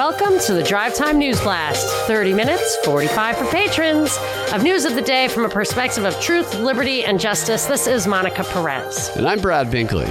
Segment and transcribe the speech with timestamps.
[0.00, 1.86] Welcome to the Drive Time News Blast.
[2.06, 4.18] 30 minutes, 45 for patrons,
[4.50, 7.66] of news of the day from a perspective of truth, liberty, and justice.
[7.66, 9.14] This is Monica Perez.
[9.14, 10.10] And I'm Brad Binkley.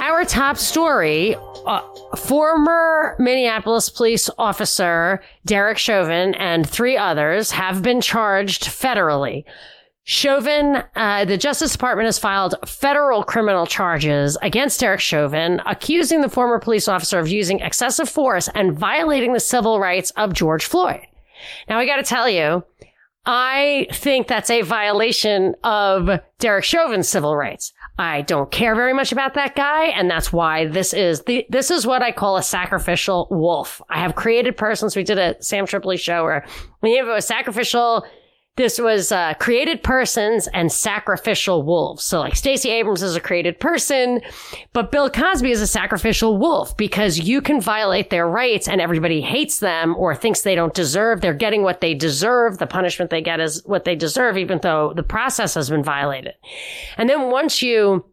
[0.00, 1.82] Our top story uh,
[2.16, 9.44] former Minneapolis police officer Derek Chauvin and three others have been charged federally.
[10.10, 16.28] Chauvin, uh, the Justice Department has filed federal criminal charges against Derek Chauvin, accusing the
[16.28, 21.06] former police officer of using excessive force and violating the civil rights of George Floyd.
[21.68, 22.64] Now, I got to tell you,
[23.24, 27.72] I think that's a violation of Derek Chauvin's civil rights.
[27.96, 31.70] I don't care very much about that guy, and that's why this is the this
[31.70, 33.80] is what I call a sacrificial wolf.
[33.88, 34.96] I have created persons.
[34.96, 36.44] We did a Sam Tripoli show where
[36.82, 38.04] we have a sacrificial
[38.56, 42.04] this was uh, created persons and sacrificial wolves.
[42.04, 44.20] So like Stacey Abrams is a created person,
[44.72, 49.20] but Bill Cosby is a sacrificial wolf because you can violate their rights and everybody
[49.20, 51.20] hates them or thinks they don't deserve.
[51.20, 52.58] They're getting what they deserve.
[52.58, 56.34] The punishment they get is what they deserve, even though the process has been violated.
[56.98, 58.04] And then once you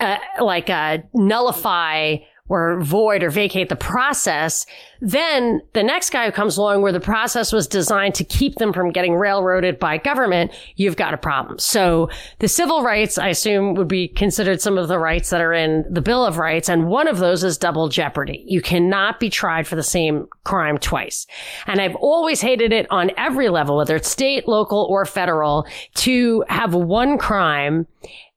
[0.00, 2.16] uh, like uh, nullify
[2.48, 4.66] or void or vacate the process,
[5.00, 8.72] then the next guy who comes along where the process was designed to keep them
[8.72, 11.58] from getting railroaded by government, you've got a problem.
[11.58, 15.52] So the civil rights, I assume, would be considered some of the rights that are
[15.52, 16.68] in the Bill of Rights.
[16.68, 18.44] And one of those is double jeopardy.
[18.46, 21.26] You cannot be tried for the same crime twice.
[21.66, 26.44] And I've always hated it on every level, whether it's state, local, or federal, to
[26.48, 27.86] have one crime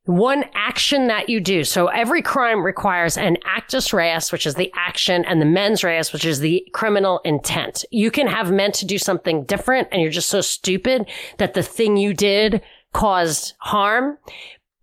[0.06, 1.64] one action that you do.
[1.64, 6.12] So every crime requires an actus reus, which is the action, and the mens reus,
[6.12, 7.86] which is the criminal intent.
[7.92, 11.64] You can have meant to do something different and you're just so stupid that the
[11.64, 12.62] thing you did
[12.94, 14.18] caused harm.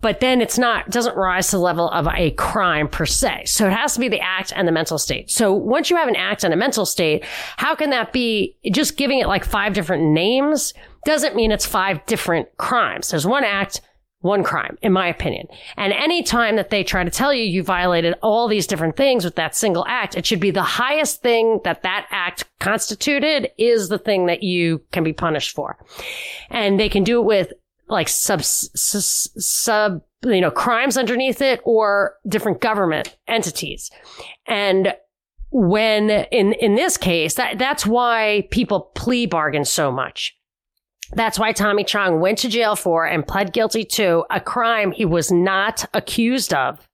[0.00, 3.46] But then it's not, doesn't rise to the level of a crime per se.
[3.46, 5.28] So it has to be the act and the mental state.
[5.28, 7.24] So once you have an act and a mental state,
[7.56, 10.72] how can that be just giving it like five different names?
[11.04, 13.10] Doesn't mean it's five different crimes.
[13.10, 13.80] There's one act,
[14.20, 15.46] one crime, in my opinion.
[15.76, 19.24] And any time that they try to tell you you violated all these different things
[19.24, 23.88] with that single act, it should be the highest thing that that act constituted is
[23.88, 25.78] the thing that you can be punished for.
[26.50, 27.52] And they can do it with
[27.88, 33.90] like sub, sub, you know, crimes underneath it or different government entities.
[34.46, 34.94] And
[35.50, 40.37] when in, in this case, that, that's why people plea bargain so much
[41.12, 45.04] that's why Tommy Chong went to jail for and pled guilty to a crime he
[45.04, 46.88] was not accused of.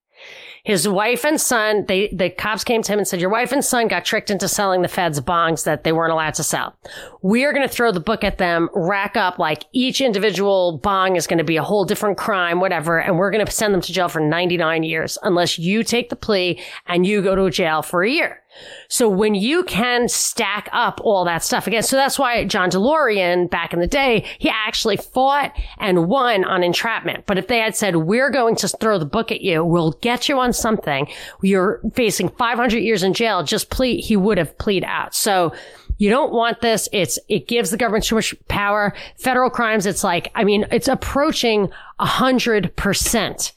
[0.64, 3.62] His wife and son, they, the cops came to him and said, your wife and
[3.62, 6.74] son got tricked into selling the feds bongs that they weren't allowed to sell.
[7.20, 11.16] We are going to throw the book at them, rack up like each individual bong
[11.16, 12.98] is going to be a whole different crime, whatever.
[12.98, 16.16] And we're going to send them to jail for 99 years unless you take the
[16.16, 18.41] plea and you go to jail for a year.
[18.88, 23.50] So when you can stack up all that stuff again, so that's why John DeLorean
[23.50, 27.26] back in the day, he actually fought and won on entrapment.
[27.26, 30.28] But if they had said, we're going to throw the book at you, we'll get
[30.28, 31.09] you on something,
[31.42, 35.15] you're facing 500 years in jail, just plead, he would have plead out.
[35.15, 35.53] So
[35.98, 36.88] you don't want this.
[36.92, 38.94] It's, it gives the government too much power.
[39.16, 43.53] Federal crimes, it's like, I mean, it's approaching a hundred percent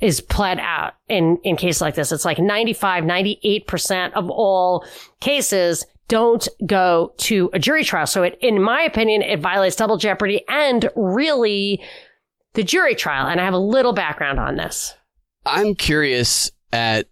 [0.00, 2.12] is pled out in, in cases like this.
[2.12, 4.86] It's like 95, 98% of all
[5.20, 8.06] cases don't go to a jury trial.
[8.06, 11.82] So it, in my opinion, it violates double jeopardy and really
[12.54, 13.26] the jury trial.
[13.26, 14.94] And I have a little background on this.
[15.44, 17.08] I'm curious at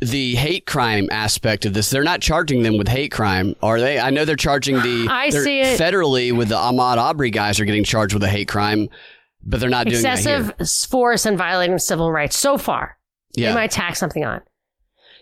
[0.00, 1.90] the hate crime aspect of this.
[1.90, 3.98] They're not charging them with hate crime, are they?
[3.98, 5.06] I know they're charging the.
[5.08, 8.48] I see it federally with the Ahmaud Arbery guys are getting charged with a hate
[8.48, 8.88] crime
[9.44, 10.52] but they're not doing excessive
[10.88, 12.96] force and violating civil rights so far.
[13.34, 13.50] Yeah.
[13.50, 14.40] They might tack something on.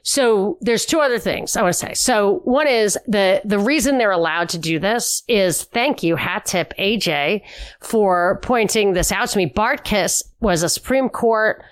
[0.05, 1.95] So there's two other things I want to say.
[1.95, 6.45] So one is the the reason they're allowed to do this is thank you hat
[6.45, 7.43] tip AJ
[7.81, 9.49] for pointing this out to me.
[9.49, 11.63] Bartkus was a Supreme Court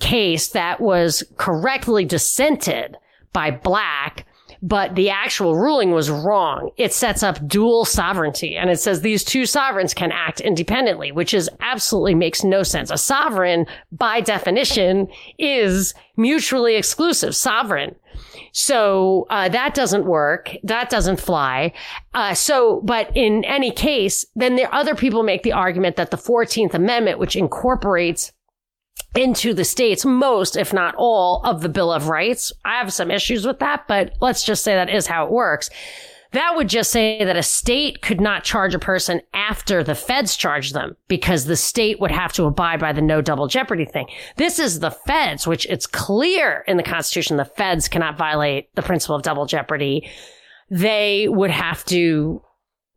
[0.00, 2.96] case that was correctly dissented
[3.34, 4.26] by Black
[4.62, 6.70] but the actual ruling was wrong.
[6.76, 11.34] It sets up dual sovereignty and it says these two sovereigns can act independently, which
[11.34, 12.90] is absolutely makes no sense.
[12.90, 17.96] A sovereign by definition is mutually exclusive sovereign.
[18.52, 20.54] So uh, that doesn't work.
[20.62, 21.72] That doesn't fly.
[22.14, 26.16] Uh, so, but in any case, then the other people make the argument that the
[26.16, 28.32] 14th Amendment, which incorporates
[29.14, 32.52] into the states most, if not all, of the Bill of Rights.
[32.64, 35.68] I have some issues with that, but let's just say that is how it works.
[36.32, 40.34] that would just say that a state could not charge a person after the feds
[40.34, 44.06] charge them because the state would have to abide by the no double jeopardy thing.
[44.36, 48.82] This is the feds, which it's clear in the Constitution the feds cannot violate the
[48.82, 50.08] principle of double jeopardy.
[50.70, 52.42] They would have to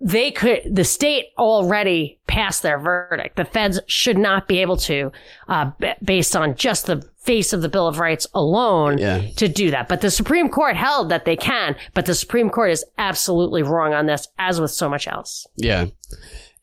[0.02, 3.38] they could, the state already passed their verdict.
[3.38, 5.12] The feds should not be able to,
[5.48, 9.22] uh, b- based on just the face of the Bill of Rights alone, Yeah.
[9.38, 9.88] to do that.
[9.88, 13.94] But the Supreme Court held that they can, but the Supreme Court is absolutely wrong
[13.94, 15.48] on this, as with so much else.
[15.56, 15.86] Yeah.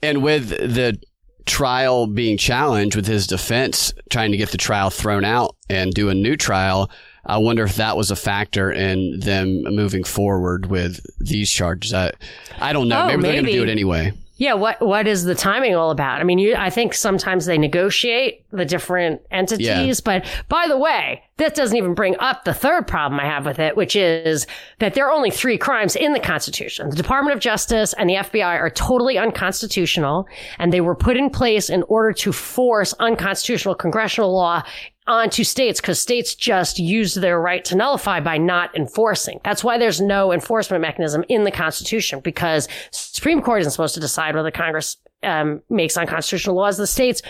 [0.02, 0.99] And with the
[1.46, 6.08] trial being challenged, with his defense trying to get the trial thrown out and do
[6.08, 6.90] a new trial,
[7.24, 11.94] I wonder if that was a factor in them moving forward with these charges.
[11.94, 12.12] I,
[12.58, 13.02] I don't know.
[13.02, 14.12] Oh, maybe, they're going to do it anyway.
[14.42, 16.20] Yeah, what what is the timing all about?
[16.20, 21.22] I mean, you I think sometimes they negotiate the different entities, but by the way,
[21.36, 24.48] that doesn't even bring up the third problem I have with it, which is
[24.80, 26.90] that there are only three crimes in the Constitution.
[26.90, 30.26] The Department of Justice and the FBI are totally unconstitutional,
[30.58, 34.64] and they were put in place in order to force unconstitutional congressional law
[35.06, 39.40] onto states because states just use their right to nullify by not enforcing.
[39.44, 44.00] That's why there's no enforcement mechanism in the Constitution because Supreme Court isn't supposed to
[44.00, 46.76] decide whether Congress um, makes unconstitutional laws.
[46.76, 47.22] The states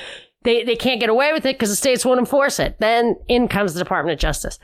[0.44, 2.76] they they can't get away with it because the states won't enforce it.
[2.78, 4.58] Then in comes the Department of Justice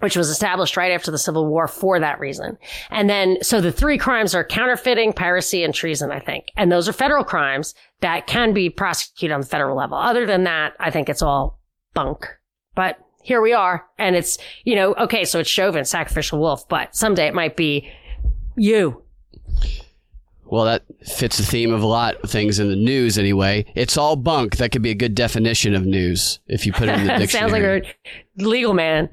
[0.00, 2.56] which was established right after the Civil War for that reason.
[2.90, 6.52] And then, so the three crimes are counterfeiting, piracy, and treason, I think.
[6.56, 9.98] And those are federal crimes that can be prosecuted on the federal level.
[9.98, 11.57] Other than that, I think it's all
[11.98, 12.28] bunk.
[12.76, 13.84] But here we are.
[13.98, 17.90] And it's, you know, okay, so it's Chauvin, sacrificial wolf, but someday it might be
[18.56, 19.02] you.
[20.44, 23.66] Well, that fits the theme of a lot of things in the news anyway.
[23.74, 24.58] It's all bunk.
[24.58, 27.50] That could be a good definition of news if you put it in the dictionary.
[27.50, 27.62] sounds like
[28.38, 29.10] a legal man.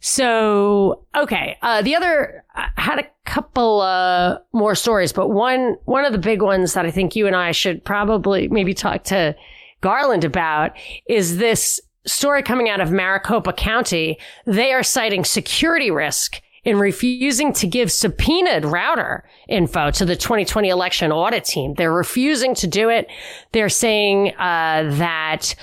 [0.00, 1.56] So, okay.
[1.62, 6.18] Uh, the other, I had a couple, uh, more stories, but one, one of the
[6.18, 9.34] big ones that I think you and I should probably maybe talk to
[9.80, 10.72] Garland about
[11.06, 14.18] is this story coming out of Maricopa County.
[14.44, 20.68] They are citing security risk in refusing to give subpoenaed router info to the 2020
[20.68, 21.74] election audit team.
[21.74, 23.08] They're refusing to do it.
[23.52, 25.54] They're saying, uh, that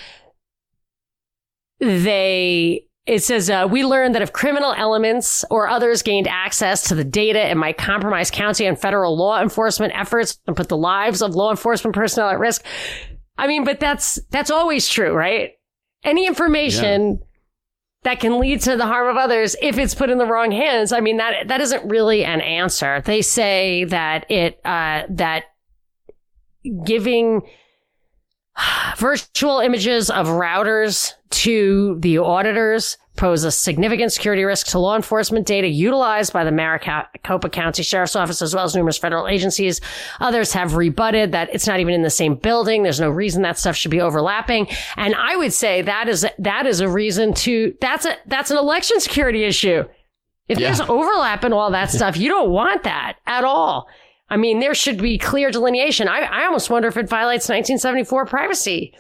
[1.80, 6.95] they it says uh, we learned that if criminal elements or others gained access to
[6.95, 11.22] the data it might compromise county and federal law enforcement efforts and put the lives
[11.22, 12.63] of law enforcement personnel at risk
[13.38, 15.51] i mean but that's that's always true right
[16.03, 17.19] any information
[18.03, 20.91] that can lead to the harm of others if it's put in the wrong hands.
[20.91, 23.01] I mean that that isn't really an answer.
[23.01, 25.45] They say that it uh, that
[26.85, 27.41] giving
[28.97, 35.45] virtual images of routers to the auditors pose a significant security risk to law enforcement
[35.45, 39.81] data utilized by the Maricopa County Sheriff's Office as well as numerous federal agencies.
[40.19, 42.81] Others have rebutted that it's not even in the same building.
[42.83, 44.68] There's no reason that stuff should be overlapping.
[44.98, 48.57] And I would say that is, that is a reason to, that's a, that's an
[48.57, 49.83] election security issue.
[50.48, 50.68] If Yeah.
[50.74, 53.88] there's overlap and all that stuff, you don't want that at all.
[54.30, 56.07] I mean, there should be clear delineation.
[56.07, 58.94] I, I almost wonder if it violates 1974 Privacy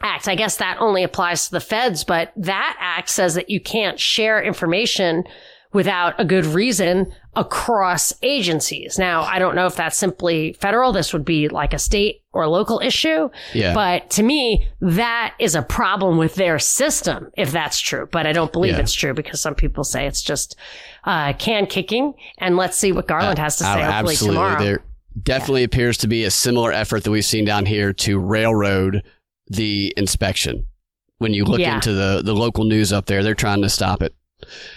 [0.00, 0.28] Act.
[0.28, 3.98] I guess that only applies to the feds, but that act says that you can't
[3.98, 5.24] share information
[5.72, 8.98] without a good reason across agencies.
[8.98, 10.92] Now, I don't know if that's simply federal.
[10.92, 13.28] This would be like a state or local issue.
[13.52, 13.74] Yeah.
[13.74, 18.08] But to me, that is a problem with their system, if that's true.
[18.10, 18.80] But I don't believe Yeah.
[18.80, 20.56] it's true because some people say it's just
[21.04, 22.14] uh, can kicking.
[22.38, 24.36] And let's see what Garland has to say Uh, hopefully absolutely.
[24.36, 24.62] tomorrow.
[24.62, 24.80] There
[25.22, 29.02] definitely appears to be a similar effort that we've seen down here to railroad
[29.50, 30.66] the inspection.
[31.18, 31.74] When you look Yeah.
[31.74, 34.14] into the, the local news up there, they're trying to stop it.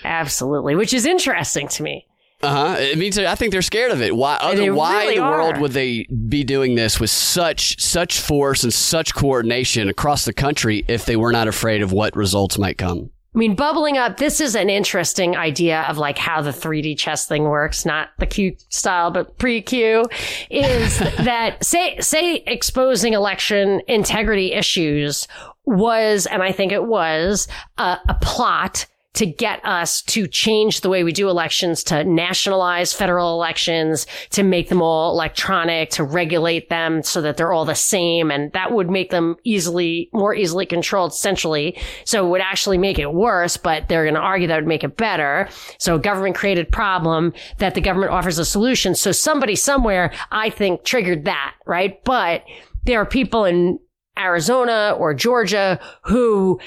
[0.03, 2.07] Absolutely, which is interesting to me.
[2.41, 2.75] Uh huh.
[2.79, 4.15] It means I think they're scared of it.
[4.15, 4.37] Why?
[4.41, 8.63] Other, why really in the world would they be doing this with such such force
[8.63, 12.79] and such coordination across the country if they were not afraid of what results might
[12.79, 13.11] come?
[13.33, 17.25] I mean, bubbling up, this is an interesting idea of like how the 3D chess
[17.25, 20.05] thing works, not the Q style, but pre-Q,
[20.49, 25.29] is that say, say exposing election integrity issues
[25.65, 27.47] was, and I think it was,
[27.77, 32.93] a, a plot to get us to change the way we do elections, to nationalize
[32.93, 37.75] federal elections, to make them all electronic, to regulate them so that they're all the
[37.75, 38.31] same.
[38.31, 41.77] And that would make them easily, more easily controlled centrally.
[42.05, 44.83] So it would actually make it worse, but they're going to argue that would make
[44.83, 45.49] it better.
[45.77, 48.95] So government created problem that the government offers a solution.
[48.95, 52.01] So somebody somewhere, I think, triggered that, right?
[52.05, 52.43] But
[52.83, 53.79] there are people in
[54.17, 56.59] Arizona or Georgia who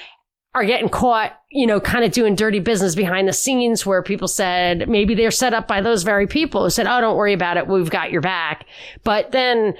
[0.54, 4.28] are getting caught, you know, kind of doing dirty business behind the scenes where people
[4.28, 7.56] said maybe they're set up by those very people who said, Oh, don't worry about
[7.56, 7.66] it.
[7.66, 8.66] We've got your back.
[9.02, 9.75] But then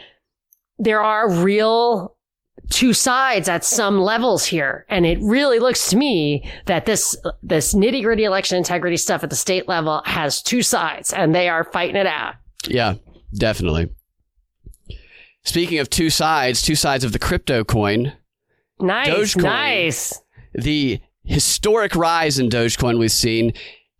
[0.79, 2.17] there are real
[2.71, 4.85] two sides at some levels here.
[4.89, 9.31] And it really looks to me that this, this nitty gritty election integrity stuff at
[9.31, 12.35] the state level has two sides and they are fighting it out.
[12.67, 12.95] Yeah,
[13.33, 13.91] definitely.
[15.45, 18.15] Speaking of two sides, two sides of the crypto coin,
[18.81, 19.09] Nice.
[19.09, 19.43] Dogecoin.
[19.43, 20.21] Nice.
[20.55, 23.53] The historic rise in Dogecoin we've seen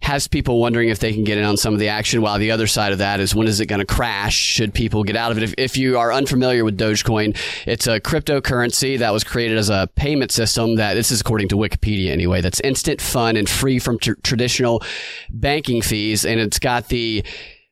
[0.05, 2.51] has people wondering if they can get in on some of the action, while the
[2.51, 4.35] other side of that is when is it going to crash?
[4.35, 5.45] Should people get out of it?
[5.45, 7.35] If, if you are unfamiliar with Dogecoin,
[7.67, 11.57] it's a cryptocurrency that was created as a payment system that this is according to
[11.57, 14.83] Wikipedia anyway, that's instant, fun, and free from tr- traditional
[15.31, 16.27] banking fees.
[16.27, 17.25] And it's got the,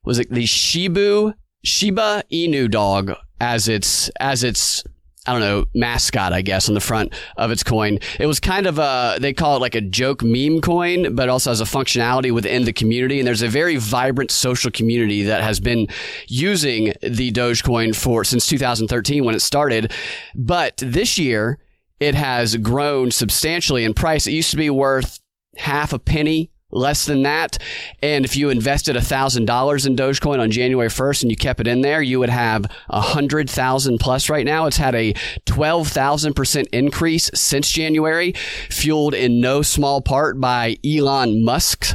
[0.02, 1.34] was it the Shibu,
[1.64, 3.12] Shiba Inu dog
[3.42, 4.84] as its, as its
[5.26, 8.00] I don't know, mascot, I guess, on the front of its coin.
[8.18, 11.50] It was kind of a, they call it like a joke meme coin, but also
[11.50, 13.20] has a functionality within the community.
[13.20, 15.86] And there's a very vibrant social community that has been
[16.26, 19.92] using the Dogecoin for since 2013 when it started.
[20.34, 21.58] But this year,
[22.00, 24.26] it has grown substantially in price.
[24.26, 25.20] It used to be worth
[25.56, 27.58] half a penny less than that.
[28.02, 31.82] And if you invested $1,000 in Dogecoin on January 1st and you kept it in
[31.82, 34.66] there, you would have 100,000 plus right now.
[34.66, 35.12] It's had a
[35.46, 38.32] 12,000% increase since January,
[38.70, 41.94] fueled in no small part by Elon Musk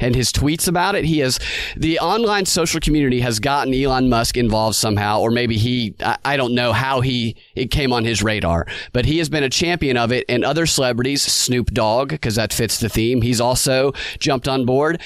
[0.00, 1.04] and his tweets about it.
[1.04, 1.38] He has
[1.76, 6.36] the online social community has gotten Elon Musk involved somehow, or maybe he, I, I
[6.36, 9.96] don't know how he, it came on his radar, but he has been a champion
[9.96, 13.22] of it and other celebrities, Snoop Dogg, because that fits the theme.
[13.22, 15.00] He's also jumped on board.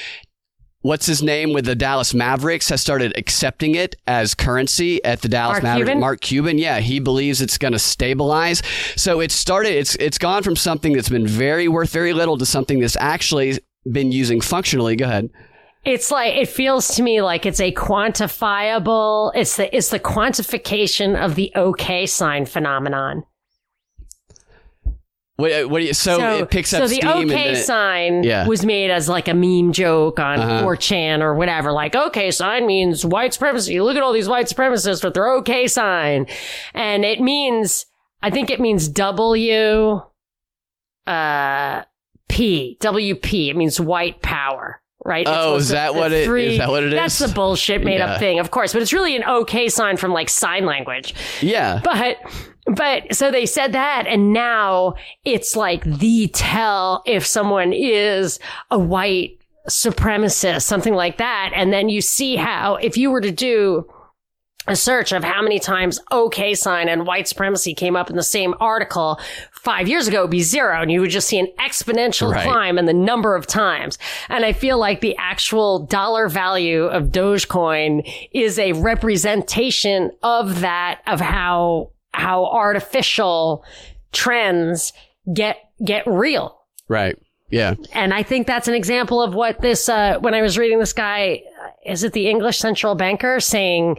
[0.82, 5.30] What's his name with the Dallas Mavericks has started accepting it as currency at the
[5.30, 5.88] Dallas Mark Mavericks.
[5.88, 6.00] Cuban?
[6.00, 8.62] Mark Cuban, yeah, he believes it's going to stabilize.
[8.94, 9.72] So it started.
[9.72, 13.60] It's it's gone from something that's been very worth very little to something that's actually
[13.90, 14.96] been using functionally.
[14.96, 15.30] Go ahead.
[15.84, 19.32] It's like it feels to me like it's a quantifiable.
[19.34, 23.24] It's the it's the quantification of the OK sign phenomenon.
[25.36, 27.10] What, what do you, so, it picks up so the steam.
[27.10, 28.46] and OK it- sign Yeah.
[28.46, 30.62] was made as like a meme joke on Uh-huh.
[30.64, 31.72] 4chan or whatever.
[31.72, 33.80] Like OK sign means white supremacy.
[33.80, 36.26] Look at all these white supremacists with their OK sign,
[36.72, 37.84] and it means
[38.22, 40.00] I think it means W,
[41.06, 41.82] uh,
[42.28, 43.50] P W P.
[43.50, 44.80] It means white power.
[45.06, 45.26] Right?
[45.28, 47.98] Oh, is that the what it- is three- that what it That's the bullshit made
[47.98, 48.12] Yeah.
[48.14, 48.72] up thing, of course.
[48.72, 51.14] But it's really an OK sign from like sign language.
[51.42, 51.80] yeah.
[51.84, 52.16] But
[52.66, 54.94] but so they said that and now
[55.26, 58.38] it's like the tell if someone is
[58.70, 59.36] a white
[59.68, 61.50] supremacist, something like that.
[61.54, 63.86] And then you see how if you were to do
[64.66, 68.22] a search of how many times OK sign and white supremacy came up in the
[68.22, 69.20] same article
[69.64, 70.82] five years ago, would be zero.
[70.82, 72.44] And you would just see an exponential Right.
[72.44, 73.98] climb in the number of times.
[74.28, 81.00] And I feel like the actual dollar value of Dogecoin is a representation of that,
[81.06, 83.64] of how, how artificial
[84.12, 84.92] trends
[85.32, 86.60] get, get real.
[86.88, 87.16] Right.
[87.50, 87.74] Yeah.
[87.92, 90.92] And I think that's an example of what this, uh, when I was reading this
[90.92, 93.98] guy, uh, is it the English central banker saying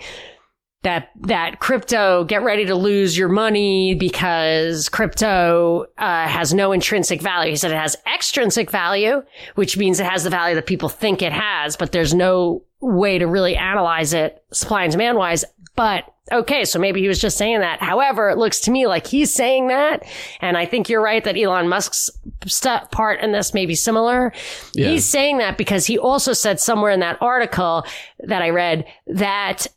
[0.85, 7.21] that, that crypto, get ready to lose your money because crypto, uh, has no intrinsic
[7.21, 7.51] value.
[7.51, 9.23] He said it has extrinsic value,
[9.55, 13.17] which means it has the value that people think it has, but there's no way
[13.17, 15.43] to really analyze it supply and demand wise.
[15.75, 17.81] But okay, so maybe he was just saying that.
[17.81, 20.03] However, it looks to me like he's saying that.
[20.41, 22.09] And I think you're right that Elon Musk's
[22.45, 24.33] st- part in this may be similar.
[24.73, 24.89] Yeah.
[24.89, 27.85] He's saying that because he also said somewhere in that article
[28.19, 29.67] that I read that,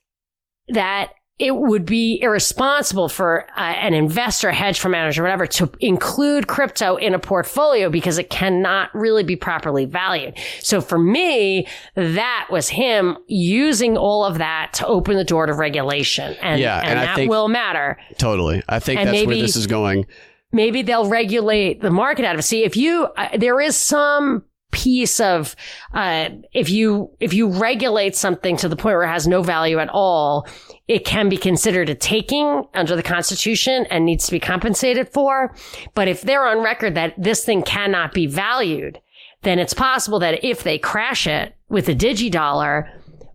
[0.70, 6.48] that it would be irresponsible for uh, an investor, hedge fund manager, whatever, to include
[6.48, 10.34] crypto in a portfolio because it cannot really be properly valued.
[10.60, 15.52] So for me, that was him using all of that to open the door to
[15.52, 17.98] regulation, and, Yeah, and, and I that think- will matter.
[18.18, 18.60] Totally.
[18.68, 20.06] I think And that's where maybe- this is going.
[20.50, 22.42] maybe they'll regulate the market out of it.
[22.42, 25.56] See, if you, uh, there is some piece of,
[25.94, 29.78] uh, if you, if you regulate something to the point where it has no value
[29.78, 30.46] at all,
[30.86, 35.54] it can be considered a taking under the constitution and needs to be compensated for.
[35.94, 39.00] But if they're on record that this thing cannot be valued,
[39.42, 42.90] then it's possible that if they crash it with a digidollar,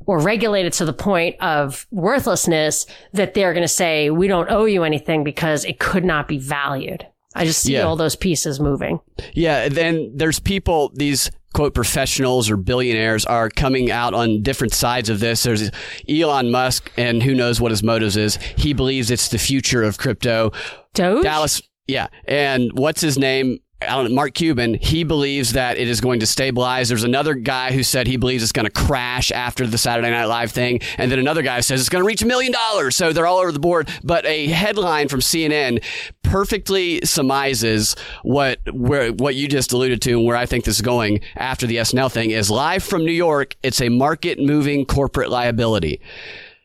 [0.06, 4.50] or regulate it to the point of worthlessness that they're going to say, we don't
[4.50, 7.08] owe you anything because it could not be valued.
[7.36, 7.84] I just see Yeah.
[7.84, 9.00] all those pieces moving.
[9.34, 9.70] Yeah.
[9.70, 15.20] Then there's people, these quote professionals or billionaires are coming out on different sides of
[15.20, 15.44] this.
[15.44, 15.70] There's
[16.10, 18.38] Elon Musk and who knows what his motives is.
[18.58, 20.52] He believes it's the future of crypto.
[20.94, 21.24] Doge?
[21.24, 21.62] Dallas.
[21.88, 22.08] Yeah.
[22.25, 23.60] And what's his name?
[24.10, 26.90] Mark Cuban, he believes that it is going to stabilize.
[26.90, 30.25] There's another guy who said he believes it's going to crash after the Saturday Night
[30.25, 30.82] Live thing.
[30.98, 32.96] And then another guy says it's going to reach a million dollars.
[32.96, 33.90] So they're all over the board.
[34.04, 35.84] But a headline from CNN
[36.24, 40.82] perfectly surmises what where, what you just alluded to and where I think this is
[40.82, 43.56] going after the SNL thing is live from New York.
[43.63, 46.02] It's a market moving corporate liability.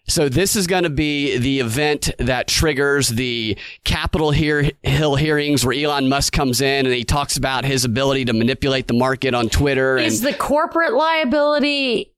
[0.08, 5.74] So this is going to be the event that triggers the Capitol Hill hearings where
[5.74, 9.50] Elon Musk comes in and he talks about his ability to manipulate the market on
[9.50, 9.98] Twitter.
[9.98, 12.14] Is the corporate liability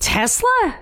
[0.00, 0.78] Tesla?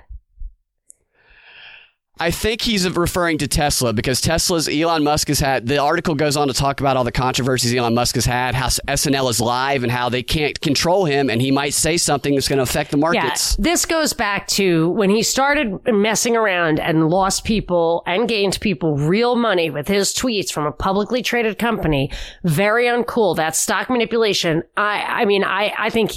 [2.21, 6.37] I think he's referring to Tesla because Tesla's Elon Musk has had the article goes
[6.37, 9.83] on to talk about all the controversies Elon Musk has had, how SNL is live
[9.83, 12.91] and how they can't control him and he might say something that's going to affect
[12.91, 13.57] the markets.
[13.59, 18.59] Yeah, this goes back to when he started messing around and lost people and gained
[18.61, 22.11] people real money with his tweets from a publicly traded company.
[22.45, 23.37] Very uncool.
[23.37, 24.63] That stock manipulation.
[24.77, 26.13] I, I mean, I, I think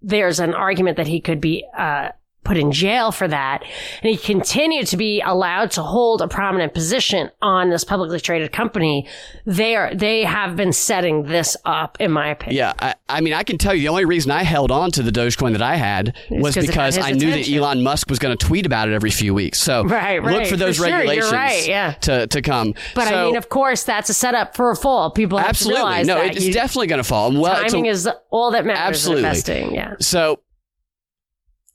[0.00, 2.10] there's an argument that he could be, uh,
[2.44, 3.62] put in jail for that.
[4.02, 8.52] And he continued to be allowed to hold a prominent position on this publicly traded
[8.52, 9.08] company.
[9.46, 12.56] They are, they have been setting this up, in my opinion.
[12.56, 12.72] Yeah.
[12.78, 15.10] I, I mean, I can tell you the only reason I held on to the
[15.10, 18.66] Dogecoin that I had was because I knew that Elon Musk was going to tweet
[18.66, 19.60] about it every few weeks.
[19.60, 20.38] So right, right.
[20.38, 21.38] look for those for regulations sure.
[21.38, 21.92] right, yeah.
[22.02, 22.74] to, to come.
[22.94, 25.10] But so, I mean, of course, that's a setup for a fall.
[25.10, 25.80] People have absolutely.
[25.80, 27.32] to realize no, it's you, definitely going to fall.
[27.32, 29.22] Well, timing a, is all that matters absolutely.
[29.22, 29.74] in investing.
[29.74, 29.94] Yeah.
[30.00, 30.40] So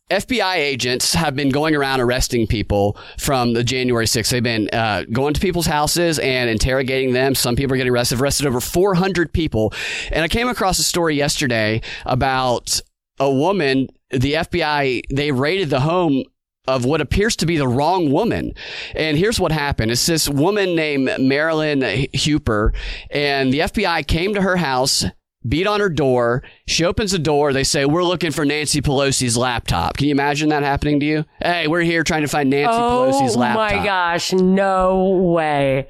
[0.10, 4.30] FBI agents have been going around arresting people from the January 6th.
[4.30, 7.36] They've been uh, going to people's houses and interrogating them.
[7.36, 8.20] Some people are getting arrested.
[8.20, 9.74] Arrested over 400 people.
[10.12, 12.82] And I came across a story yesterday about
[13.20, 13.88] a woman.
[14.10, 16.24] The FBI they raided the home
[16.68, 18.54] of what appears to be the wrong woman.
[18.96, 19.92] And here's what happened.
[19.92, 22.74] It's this woman named Marilyn Hueper,
[23.10, 25.06] and the FBI came to her house
[25.48, 26.44] beat on her door.
[26.68, 27.54] She opens the door.
[27.54, 29.98] They say, We're looking for Nancy Pelosi's laptop.
[29.98, 31.26] Can you imagine that happening to you?
[31.42, 33.72] Hey, we're here trying to find Nancy oh, Pelosi's laptop.
[33.72, 35.88] Oh my gosh, no way.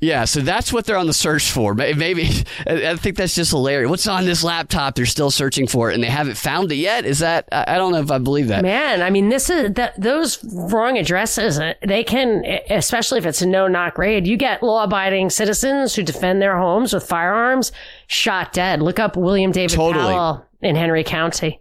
[0.00, 1.74] Yeah, so that's what they're on the search for.
[1.74, 2.24] Maybe
[2.66, 3.90] I think that's just hilarious.
[3.90, 4.94] What's on this laptop?
[4.94, 7.04] They're still searching for it, and they haven't found it yet.
[7.04, 7.48] Is that?
[7.52, 8.62] I don't know if I believe that.
[8.62, 11.58] Man, I mean, this is that those wrong addresses.
[11.58, 14.26] Uh, they can, especially if it's a no-knock raid.
[14.26, 17.70] You get law-abiding citizens who defend their homes with firearms
[18.06, 18.80] shot dead.
[18.80, 20.14] Look up William David totally.
[20.14, 21.60] Powell in Henry County.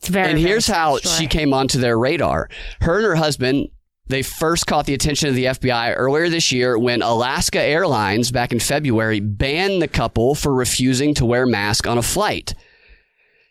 [0.00, 0.30] It's very.
[0.30, 1.14] And here's how story.
[1.14, 2.50] she came onto their radar.
[2.82, 3.70] Her and her husband
[4.10, 8.52] they first caught the attention of the FBI earlier this year when Alaska Airlines, back
[8.52, 12.54] in February, banned the couple for refusing to wear masks on a flight.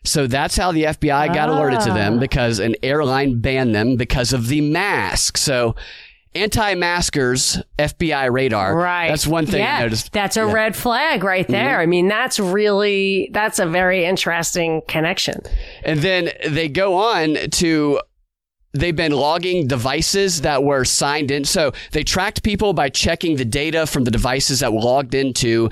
[0.04, 1.58] So that's how the FBI got ah.
[1.58, 5.36] alerted to them because an airline banned them because of the mask.
[5.36, 5.74] So
[6.34, 8.76] anti-maskers FBI radar.
[8.76, 9.08] Right.
[9.08, 10.12] That's one thing yeah, I noticed.
[10.12, 10.52] That's a yeah.
[10.52, 11.74] red flag right there.
[11.74, 11.80] Mm-hmm.
[11.80, 15.42] I mean, that's really, that's a very interesting connection.
[15.82, 18.00] And then they go on to
[18.72, 21.44] they've been logging devices that were signed in.
[21.44, 25.70] So they tracked people by checking the data from the devices that were logged into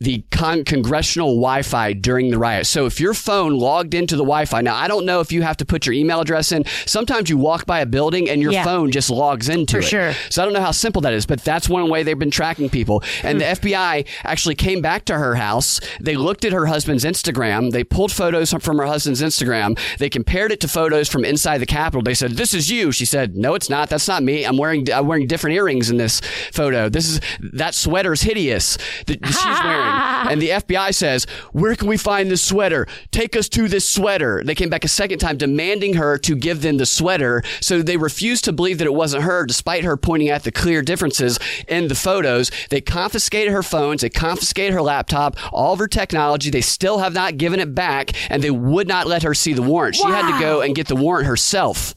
[0.00, 2.66] the con- congressional Wi-Fi during the riot.
[2.66, 5.56] So if your phone logged into the Wi-Fi, now I don't know if you have
[5.58, 6.64] to put your email address in.
[6.86, 8.64] Sometimes you walk by a building and your yeah.
[8.64, 9.84] phone just logs into For it.
[9.84, 10.12] Sure.
[10.30, 12.68] So I don't know how simple that is, but that's one way they've been tracking
[12.68, 13.02] people.
[13.22, 13.60] And mm.
[13.60, 15.80] the FBI actually came back to her house.
[16.00, 17.72] They looked at her husband's Instagram.
[17.72, 19.78] They pulled photos from her husband's Instagram.
[19.98, 22.02] They compared it to photos from inside the Capitol.
[22.02, 23.88] They said, "This is you." She said, "No, it's not.
[23.90, 24.44] That's not me.
[24.44, 26.20] I'm wearing I'm wearing different earrings in this
[26.52, 26.88] photo.
[26.88, 27.20] This is
[27.52, 28.78] that sweater's hideous.
[29.08, 29.87] She's wearing."
[30.30, 32.86] and the FBI says, Where can we find this sweater?
[33.10, 34.42] Take us to this sweater.
[34.44, 37.42] They came back a second time demanding her to give them the sweater.
[37.60, 40.82] So they refused to believe that it wasn't her, despite her pointing out the clear
[40.82, 42.50] differences in the photos.
[42.70, 44.02] They confiscated her phones.
[44.02, 46.50] They confiscated her laptop, all of her technology.
[46.50, 49.62] They still have not given it back, and they would not let her see the
[49.62, 49.96] warrant.
[49.96, 51.94] She had to go and get the warrant herself.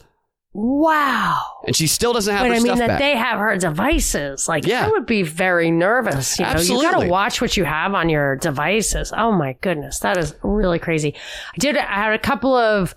[0.54, 1.40] Wow.
[1.66, 2.98] And she still doesn't have but her I mean that back.
[2.98, 4.48] they have her devices.
[4.48, 4.86] Like yeah.
[4.86, 6.38] I would be very nervous.
[6.38, 6.86] You know, Absolutely.
[6.86, 9.12] you gotta watch what you have on your devices.
[9.16, 10.00] Oh my goodness.
[10.00, 11.14] That is really crazy.
[11.54, 12.94] I did I had a couple of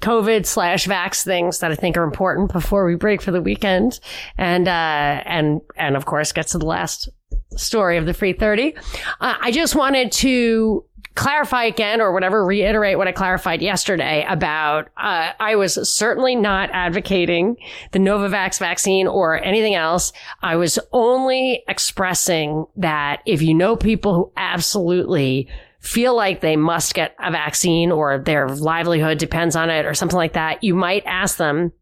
[0.00, 3.98] COVID slash vax things that I think are important before we break for the weekend.
[4.36, 7.08] And uh and and of course get to the last
[7.56, 8.76] story of the free 30.
[9.20, 10.84] Uh, I just wanted to
[11.14, 16.70] clarify again or whatever, reiterate what I clarified yesterday about, uh, I was certainly not
[16.72, 17.56] advocating
[17.92, 20.12] the Novavax vaccine or anything else.
[20.42, 25.48] I was only expressing that if you know people who absolutely
[25.80, 30.16] feel like they must get a vaccine or their livelihood depends on it or something
[30.16, 31.72] like that, you might ask them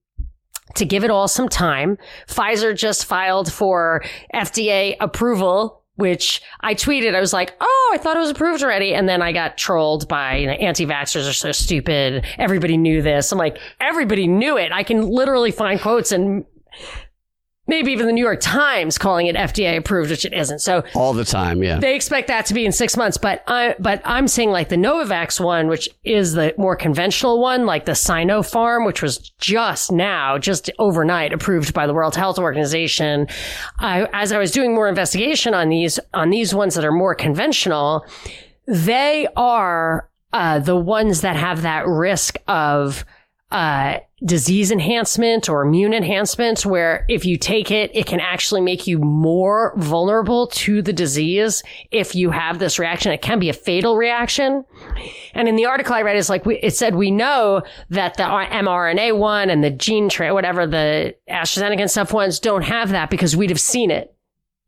[0.74, 1.98] to give it all some time.
[2.26, 4.02] Pfizer just filed for
[4.34, 7.14] FDA approval which I tweeted.
[7.14, 10.08] I was like, "Oh, I thought it was approved already," and then I got trolled
[10.08, 12.24] by you know, anti-vaxxers are so stupid.
[12.38, 13.32] Everybody knew this.
[13.32, 14.70] I'm like, everybody knew it.
[14.72, 16.44] I can literally find quotes and
[17.68, 20.58] maybe even the New York Times calling it FDA approved, which it isn't.
[20.58, 21.78] So all the time, yeah.
[21.78, 24.76] They expect that to be in six months, but I but I'm saying like the
[24.76, 30.38] Novavax one, which is the more conventional one, like the Sinopharm, which was just now,
[30.38, 33.28] just overnight approved by the World Health Organization.
[33.78, 37.14] I, as I was doing more investigation on these on these ones that are more
[37.14, 38.06] conventional,
[38.66, 43.04] they are uh, the ones that have that risk of
[43.50, 48.86] uh, disease enhancement or immune enhancement, where if you take it, it can actually make
[48.86, 53.12] you more vulnerable to the disease if you have this reaction.
[53.12, 54.64] It can be a fatal reaction.
[55.34, 58.24] And in the article I read, it's like, we, it said, we know that the
[58.24, 63.08] mRNA one and the gene tra- whatever the AstraZeneca and stuff ones don't have that
[63.08, 64.14] because we'd have seen it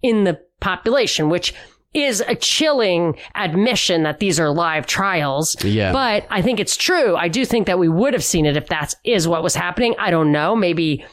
[0.01, 1.53] in the population, which
[1.93, 5.57] is a chilling admission that these are live trials.
[5.65, 5.93] Yeah.
[5.93, 7.17] But I think it's true.
[7.17, 9.95] I do think that we would have seen it if that is what was happening.
[9.99, 10.55] I don't know.
[10.55, 11.05] Maybe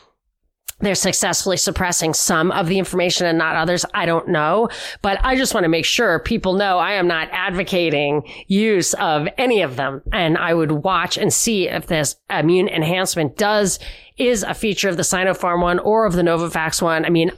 [0.80, 3.84] they're successfully suppressing some of the information and not others.
[3.96, 4.70] I don't know,
[5.02, 9.28] but I just want to make sure people know I am not advocating use of
[9.40, 10.04] any of them.
[10.14, 13.80] And I would watch and see if this immune enhancement does
[14.18, 17.06] is a feature of the Sinopharm one or of the Novavax one.
[17.06, 17.32] I mean,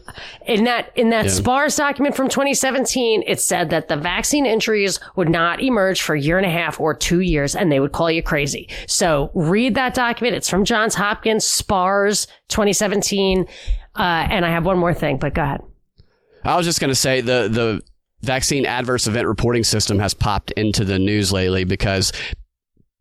[0.46, 1.32] in that in that yeah.
[1.32, 6.20] SPARS document from 2017, it said that the vaccine injuries would not emerge for a
[6.20, 8.70] year and a half or two years, and they would call you crazy.
[8.88, 10.36] So read that document.
[10.36, 13.46] It's from Johns Hopkins, SPARS 2017.
[13.96, 15.62] Uh, and I have one more thing, but go ahead.
[16.46, 17.82] I was just going to say the the
[18.22, 22.12] vaccine adverse event reporting system has popped into the news lately because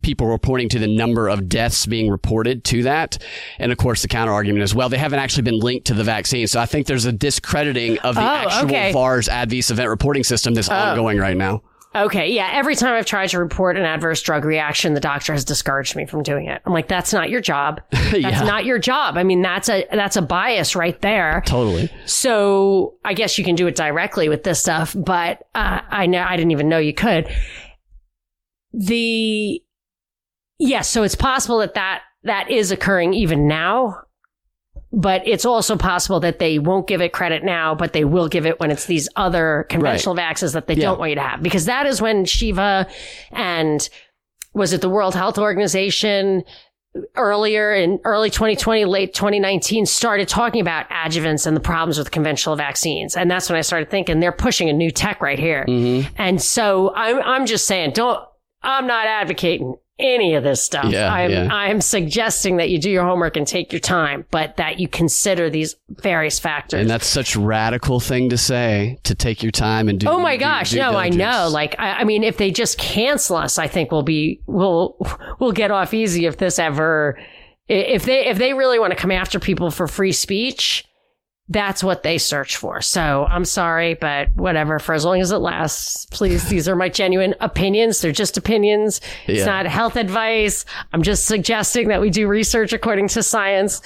[0.03, 3.19] people reporting to the number of deaths being reported to that.
[3.59, 6.05] And of course, the counter argument is, well, they haven't actually been linked to the
[6.05, 6.47] vaccine.
[6.47, 8.93] So I think there's a discrediting of the oh, actual okay.
[8.93, 10.75] VAERS adverse event reporting system that's oh.
[10.75, 11.63] ongoing right now.
[11.95, 12.51] Okay, yeah.
[12.53, 16.05] Every time I've tried to report an adverse drug reaction, the doctor has discouraged me
[16.05, 16.61] from doing it.
[16.67, 17.81] I'm like, that's not your job.
[17.91, 18.45] That's yeah.
[18.45, 19.17] not your job.
[19.17, 21.43] I mean, that's a that's a bias right there.
[21.45, 21.91] Totally.
[22.07, 26.23] So I guess you can do it directly with this stuff, but uh, I know
[26.23, 27.29] I didn't even know you could.
[28.73, 29.63] The
[30.59, 34.03] Yes, so it's possible that that, that is occurring even now,
[34.93, 38.47] but it's also possible that they won't give it credit now, but they will give
[38.47, 40.29] it when it's these other conventional right.
[40.29, 40.85] vaccines that they yeah.
[40.85, 41.43] don't want you to have.
[41.43, 42.87] Because that is when Shiva
[43.31, 43.89] and
[44.55, 46.43] was it the World Health Organization
[47.15, 52.57] earlier in early 2020, late 2019 started talking about adjuvants and the problems with conventional
[52.57, 53.17] vaccines.
[53.17, 55.65] And that's when I started thinking they're pushing a new tech right here.
[55.69, 56.09] Mm-hmm.
[56.17, 58.21] And so I'm, I'm just saying, don't,
[58.63, 60.87] I'm not advocating any of this stuff.
[60.87, 61.49] Yeah, I'm, yeah.
[61.51, 65.51] I'm suggesting that you do your homework and take your time, but that you consider
[65.51, 66.81] these various factors.
[66.81, 70.09] And that's such radical thing to say to take your time and do.
[70.09, 71.15] Oh my gosh, no, diligence.
[71.15, 71.49] I know.
[71.49, 74.97] Like, I, I, mean, if they just cancel us, I think we'll be we'll
[75.41, 77.19] we'll get off easy if this ever
[77.69, 80.88] if they if they really want to come after people for free speech
[81.49, 82.83] that's what they search for.
[82.83, 86.89] So I'm sorry, but whatever, for as long as it lasts, please, these are my
[86.89, 88.01] genuine opinions.
[88.01, 89.01] They're just opinions.
[89.27, 89.35] Yeah.
[89.35, 90.67] It's not health advice.
[90.93, 93.81] I'm just suggesting that we do research according to science.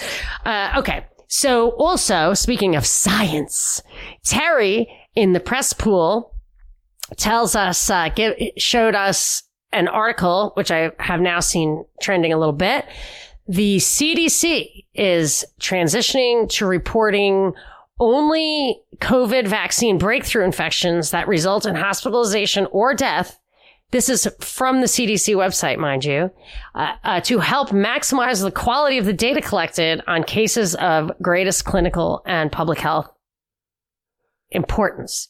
[0.45, 1.07] Uh, okay.
[1.29, 3.81] So also, speaking of science,
[4.25, 6.35] Terry in the press pool
[7.17, 12.39] tells us, uh, give, showed us an article, which I have now seen trending a
[12.39, 12.85] little bit
[13.47, 17.53] the CDC is transitioning to reporting
[17.99, 23.39] only COVID vaccine breakthrough infections that result in hospitalization or death.
[23.91, 26.31] This is from the CDC website, mind you,
[26.75, 31.65] uh, uh, to help maximize the quality of the data collected on cases of greatest
[31.65, 33.13] clinical and public health
[34.51, 35.29] importance.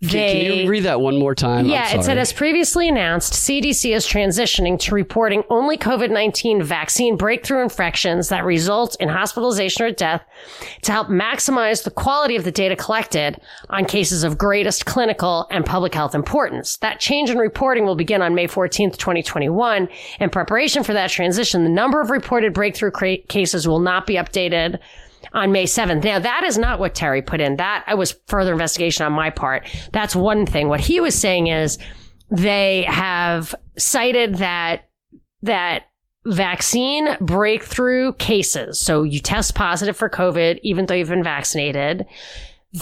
[0.00, 1.66] They, can, you read that one more time?
[1.66, 7.16] Yeah, it said, as previously announced, CDC is transitioning to reporting only COVID 19 vaccine
[7.16, 10.22] breakthrough infections that result in hospitalization or death
[10.82, 15.66] to help maximize the quality of the data collected on cases of greatest clinical and
[15.66, 16.76] public health importance.
[16.76, 19.88] That change in reporting will begin on May 14th, 2021.
[20.20, 22.92] In preparation for that transition, the number of reported breakthrough
[23.26, 24.78] cases will not be updated
[25.32, 26.04] on May 7th.
[26.04, 27.56] Now, that is not what Terry put in.
[27.56, 29.66] That was further investigation on my part.
[29.92, 30.68] That's one thing.
[30.68, 31.78] What he was saying is
[32.30, 34.88] they have cited that,
[35.42, 35.84] that
[36.26, 38.80] vaccine breakthrough cases.
[38.80, 42.06] So you test positive for COVID, even though you've been vaccinated,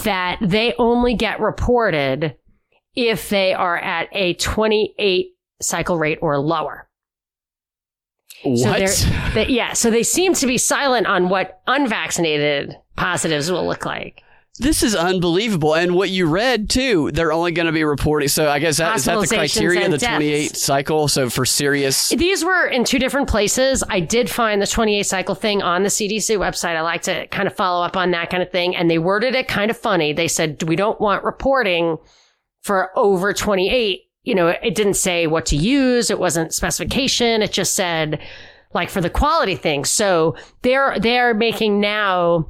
[0.03, 2.35] that they only get reported
[2.95, 5.27] if they are at a 28
[5.61, 6.86] cycle rate or lower.
[8.43, 8.89] What?
[8.89, 9.73] So they, yeah.
[9.73, 14.23] So they seem to be silent on what unvaccinated positives will look like.
[14.59, 15.75] This is unbelievable.
[15.75, 18.27] And what you read too, they're only going to be reporting.
[18.27, 21.07] So I guess that, is that the criteria, the 28 cycle?
[21.07, 22.09] So for serious.
[22.09, 23.83] These were in two different places.
[23.87, 26.75] I did find the 28 cycle thing on the CDC website.
[26.75, 28.75] I like to kind of follow up on that kind of thing.
[28.75, 30.11] And they worded it kind of funny.
[30.11, 31.97] They said, we don't want reporting
[32.63, 34.06] for over 28.
[34.27, 36.09] You know, it didn't say what to use.
[36.11, 37.41] It wasn't specification.
[37.41, 38.19] It just said
[38.73, 39.85] like for the quality thing.
[39.85, 42.49] So they're, they're making now,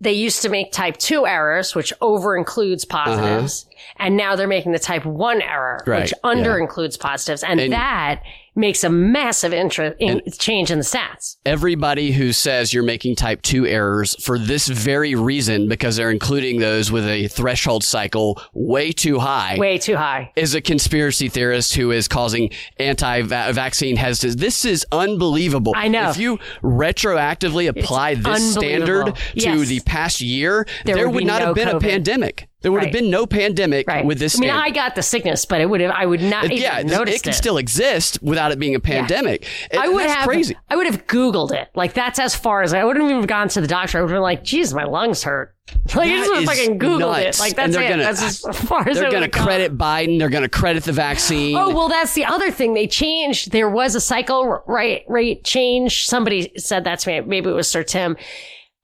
[0.00, 3.66] they used to make type two errors, which over includes positives.
[3.68, 3.74] Uh-huh.
[3.98, 6.62] And now they're making the type one error, Right, which under yeah.
[6.64, 7.44] includes positives.
[7.44, 8.22] And, And- that
[8.58, 11.36] makes a massive interest in change in the stats.
[11.46, 16.58] Everybody who says you're making type 2 errors for this very reason, because they're including
[16.60, 19.56] those with a threshold cycle way too high.
[19.58, 20.32] Way too high.
[20.36, 24.38] is a conspiracy theorist who is causing anti-vaccine hesitancy.
[24.38, 25.72] This is unbelievable.
[25.76, 26.10] I know.
[26.10, 29.68] If you retroactively apply this standard to Yes.
[29.68, 32.47] the past year, There there, would would not no have been a pandemic.
[32.60, 32.86] There would Right.
[32.86, 34.04] have been no pandemic Right.
[34.04, 34.64] with this I mean, standard.
[34.66, 37.32] I got the sickness, but it would have, I would not even yeah, it can
[37.32, 39.46] still exist without it being a pandemic.
[39.70, 40.56] And I would that's have crazy.
[40.68, 41.68] I would have Googled it.
[41.76, 43.98] Like that's as far as I wouldn't even have even gone to the doctor.
[43.98, 45.54] I would have been like, geez, my lungs hurt.
[45.94, 47.38] Like I just would is have fucking Googled nuts.
[47.38, 47.42] it.
[47.42, 47.88] Like that's it.
[47.88, 49.44] gonna- that's as far as They're going to gone.
[49.46, 50.18] credit Biden.
[50.18, 51.56] They're going to credit the vaccine.
[51.56, 52.74] Oh well, that's the other thing.
[52.74, 53.52] They changed.
[53.52, 56.06] There was a cycle rate rate change.
[56.06, 57.20] Somebody said that to me.
[57.20, 58.16] Maybe it was Sir Tim.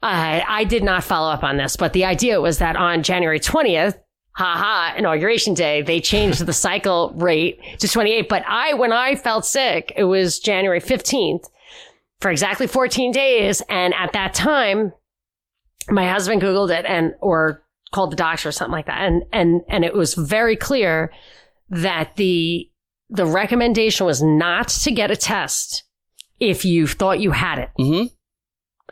[0.06, 3.98] I did not follow up on this, but the idea was that on January twentieth,
[4.32, 8.28] haha, inauguration day, they changed the cycle rate to twenty eight.
[8.28, 11.48] But I, when I felt sick, it was January fifteenth
[12.20, 14.92] for exactly fourteen days, and at that time,
[15.88, 17.62] my husband googled it and or
[17.92, 21.12] called the doctor or something like that, and and and it was very clear
[21.70, 22.68] that the
[23.10, 25.84] the recommendation was not to get a test
[26.40, 27.70] if you thought you had it.
[27.78, 28.10] Mhm.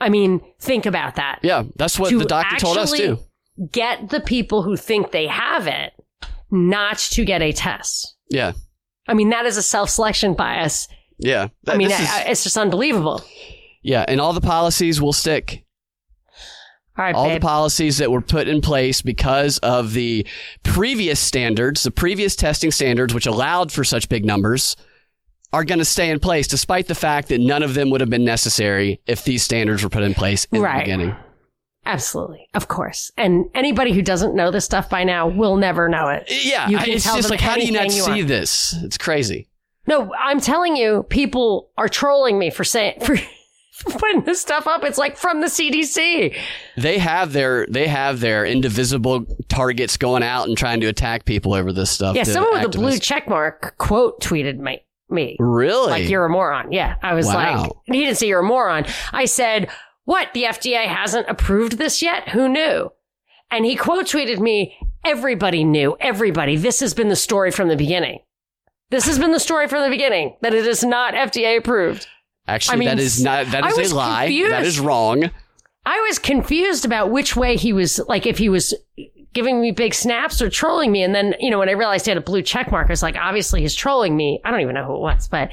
[0.00, 1.40] I mean, think about that.
[1.42, 3.18] Yeah, that's what To the doctor told us too.
[3.70, 5.92] Get the people who think they have it
[6.50, 8.16] not to get a test.
[8.30, 8.52] Yeah,
[9.06, 10.88] I mean, that is a self selection bias.
[11.18, 11.48] yeah.
[11.68, 13.22] I mean, I, is- I- it's just unbelievable.
[13.82, 15.64] yeah, and all the policies will stick.
[16.98, 20.26] All right, all the policies that were put in place because of the
[20.62, 24.76] previous standards, the previous testing standards, which allowed for such big numbers,
[25.52, 28.10] are going to stay in place, despite the fact that none of them would have
[28.10, 30.78] been necessary if these standards were put in place in Right.
[30.78, 31.16] the beginning.
[31.84, 32.48] Absolutely.
[32.54, 33.10] Of course.
[33.16, 36.24] And anybody who doesn't know this stuff by now will never know it.
[36.28, 38.28] Yeah, You can it's tell just them like, how do you not you see want.
[38.28, 38.74] this?
[38.82, 39.48] It's crazy.
[39.88, 43.16] No, I'm telling you, people are trolling me for saying, for,
[43.98, 44.84] putting this stuff up.
[44.84, 46.36] It's like from the CDC.
[46.76, 51.52] They have their they have their indivisible targets going out and trying to attack people
[51.52, 52.14] over this stuff.
[52.14, 54.80] Yeah, someone with a blue check mark quote tweeted my,
[55.12, 55.36] me.
[55.38, 55.90] Really?
[55.90, 56.72] Like, you're a moron.
[56.72, 56.96] Yeah.
[57.02, 57.34] I was Wow.
[57.62, 58.86] like, he didn't say you're a moron.
[59.12, 59.68] I said,
[60.04, 60.32] what?
[60.34, 62.30] The FDA hasn't approved this yet?
[62.30, 62.90] Who knew?
[63.50, 66.56] And he quote tweeted me, everybody knew, everybody.
[66.56, 68.20] This has been the story from the beginning.
[68.90, 72.06] This has been the story from the beginning that it is not FDA approved.
[72.46, 74.24] Actually, I mean, that is not that is a lie.
[74.26, 74.52] confused.
[74.52, 75.30] That is wrong.
[75.84, 78.74] I was confused about which way he was, like, if he was
[79.32, 81.02] giving me big snaps or trolling me.
[81.02, 83.02] And then, you know, when I realized he had a blue check mark, I was
[83.02, 84.40] like, obviously he's trolling me.
[84.44, 85.50] I don't even know who it was, but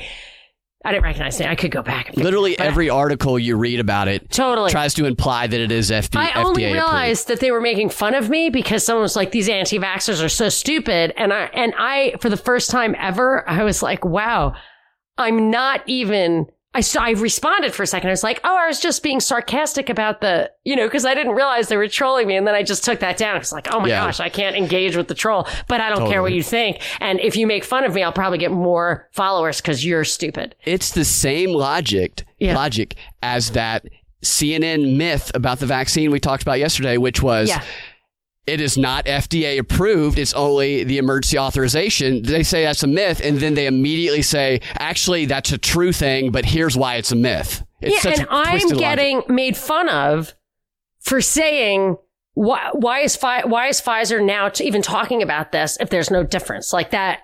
[0.86, 1.48] I didn't recognize it.
[1.48, 2.16] I could go back.
[2.16, 4.72] Literally it every article you read about it Totally.
[4.72, 7.90] tries to imply that it is FD, I only FDA realized that they were making
[7.90, 11.74] fun of me because someone was like, "These anti-vaxxers are so stupid," and I and
[11.78, 14.54] I, for the first time ever, I was like, "Wow,
[15.18, 18.10] I'm not even." I so I responded for a second.
[18.10, 21.16] I was like, "Oh, I was just being sarcastic about the, you know, because I
[21.16, 23.36] didn't realize they were trolling me." And then I just took that down.
[23.36, 24.06] I was like, "Oh my Yeah.
[24.06, 26.80] gosh, I can't engage with the troll." But I don't care what you think.
[27.00, 30.54] And if you make fun of me, I'll probably get more followers because you're stupid.
[30.64, 32.56] It's the same logic Yeah.
[32.56, 33.86] logic as that
[34.24, 37.64] CNN myth about the vaccine we talked about yesterday, which was Yeah.
[38.50, 40.18] It is not FDA approved.
[40.18, 42.24] It's only the emergency authorization.
[42.24, 46.32] They say that's a myth, and then they immediately say, actually, that's a true thing,
[46.32, 47.64] but here's why it's a myth.
[47.82, 48.80] It's yeah, such and I'm twisted logic.
[48.80, 50.34] getting made fun of
[51.00, 51.98] for saying
[52.34, 56.74] why why is why is Pfizer now even talking about this if there's no difference
[56.74, 57.22] like that.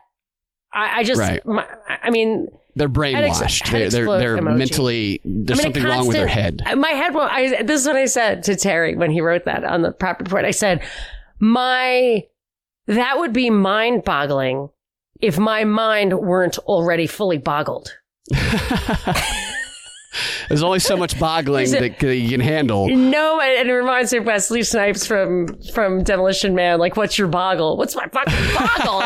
[0.76, 1.46] I, I just, Right.
[1.46, 3.72] my, I mean, They're Head ex- brainwashed.
[3.72, 6.62] They're, they're, they're mentally, there's in a something wrong with their head.
[6.78, 7.14] My head.
[7.16, 9.92] Well, I, this is what I said to Terry when he wrote that on the
[9.94, 10.44] prop report.
[10.46, 10.84] I said,
[11.40, 12.24] my
[12.88, 14.70] that would be mind boggling
[15.22, 17.96] if my mind weren't already fully boggled.
[20.50, 22.88] There's only so much boggling that you can handle.
[22.88, 26.80] No, and it reminds me of Wesley Snipes from from Demolition Man.
[26.80, 27.78] Like, what's your boggle?
[27.78, 29.04] What's my fucking boggle?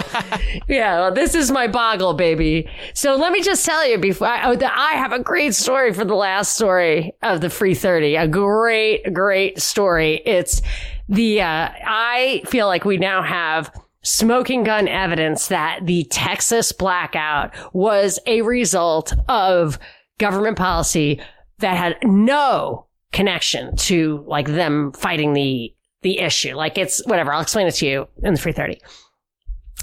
[0.67, 2.69] yeah, well, this is my boggle, baby.
[2.93, 6.05] So let me just tell you before I, oh, I have a great story for
[6.05, 8.15] the last story of the free thirty.
[8.15, 10.21] A great, great story.
[10.25, 10.61] It's
[11.07, 17.53] the uh, I feel like we now have smoking gun evidence that the Texas blackout
[17.73, 19.77] was a result of
[20.19, 21.19] government policy
[21.57, 26.55] that had no connection to like them fighting the the issue.
[26.55, 27.33] Like it's whatever.
[27.33, 28.79] I'll explain it to you in the free thirty.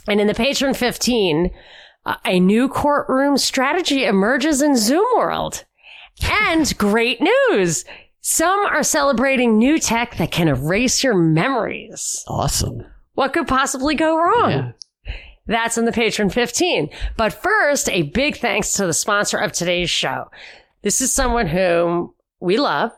[0.09, 1.51] And in the patron fifteen,
[2.05, 5.65] uh, a new courtroom strategy emerges in Zoom world.
[6.23, 7.85] And great news.
[8.21, 12.25] Some are celebrating new tech that can erase your memories.
[12.27, 12.85] Awesome.
[13.15, 14.51] What could possibly go wrong?
[14.51, 14.73] Yeah.
[15.47, 16.91] That's in the patron 15.
[17.17, 20.31] But first, a big thanks to the sponsor of today's show.
[20.83, 22.93] This is someone whom we love,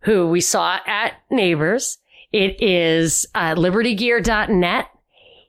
[0.00, 1.98] who we saw at Neighbors.
[2.32, 4.88] It is uh, libertygear.net.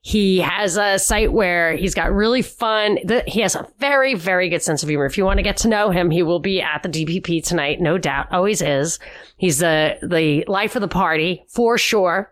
[0.01, 2.99] He has a site where he's got really fun.
[3.03, 5.07] The, he has a very, very good sense of humor.
[5.07, 7.81] If you want to get to know him, he will be at the DPP tonight,
[7.81, 8.27] no doubt.
[8.31, 8.99] Always is.
[9.37, 12.31] He's the the life of the party for sure,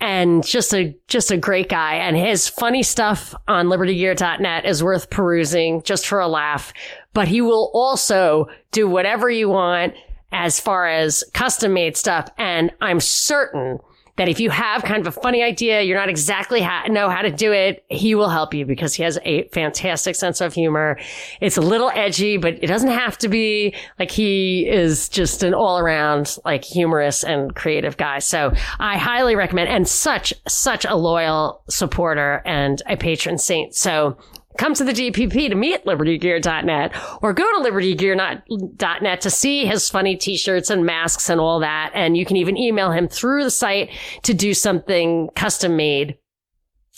[0.00, 1.94] and just a just a great guy.
[1.94, 6.72] And his funny stuff on LibertyGear.net is worth perusing just for a laugh.
[7.14, 9.94] But he will also do whatever you want
[10.30, 12.28] as far as custom made stuff.
[12.38, 13.80] And I'm certain
[14.18, 17.30] that if you have kind of a funny idea, you're not exactly know how to
[17.30, 20.98] do it, he will help you because he has a fantastic sense of humor.
[21.40, 25.54] It's a little edgy, but it doesn't have to be like he is just an
[25.54, 28.18] all around like humorous and creative guy.
[28.18, 33.74] So I highly recommend and such, such a loyal supporter and a patron saint.
[33.74, 34.18] So
[34.58, 36.92] come to the DPP to meet libertygear.net
[37.22, 41.90] or go to libertygear.net to see his funny t-shirts and masks and all that.
[41.94, 43.90] And you can even email him through the site
[44.24, 46.18] to do something custom made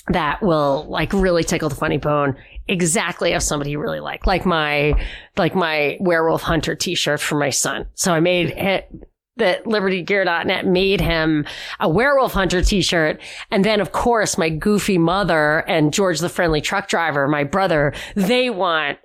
[0.08, 4.46] that will like really tickle the funny bone exactly of somebody you really like like
[4.46, 4.94] my
[5.36, 8.90] like my werewolf hunter t-shirt for my son so i made it
[9.40, 11.44] that libertygear.net made him
[11.80, 13.20] a werewolf hunter t-shirt.
[13.50, 17.92] And then of course my goofy mother and George the friendly truck driver, my brother,
[18.14, 18.98] they want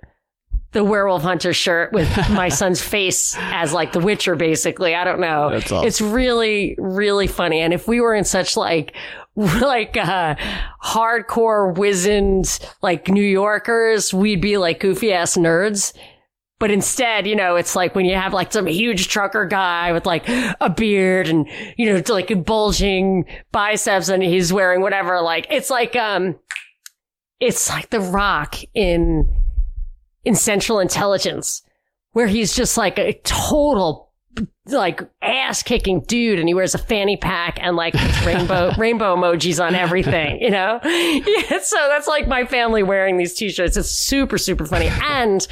[0.72, 5.20] the werewolf hunter shirt with my son's face as like the witcher basically i don't
[5.20, 5.86] know That's awesome.
[5.86, 8.94] it's really really funny and if we were in such like
[9.36, 10.34] like uh
[10.84, 15.94] hardcore wizened like new yorkers we'd be like goofy ass nerds
[16.58, 20.06] but instead, you know, it's like when you have like some huge trucker guy with
[20.06, 25.68] like a beard and, you know, like bulging biceps and he's wearing whatever, like, it's
[25.68, 26.38] like, um,
[27.40, 29.30] it's like the rock in,
[30.24, 31.62] in central intelligence
[32.12, 34.06] where he's just like a total
[34.66, 37.94] like ass kicking dude and he wears a fanny pack and like
[38.26, 40.78] rainbow rainbow emojis on everything you know?
[40.84, 43.76] Yeah so that's like my family wearing these t-shirts.
[43.76, 44.90] It's super super funny.
[45.04, 45.46] And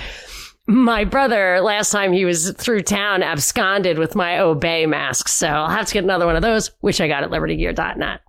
[0.66, 5.28] my brother last time he was through town absconded with my obey mask.
[5.28, 8.20] So i'll have to get another one of those which i got at libertygear.net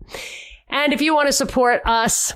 [0.69, 2.33] and if you want to support us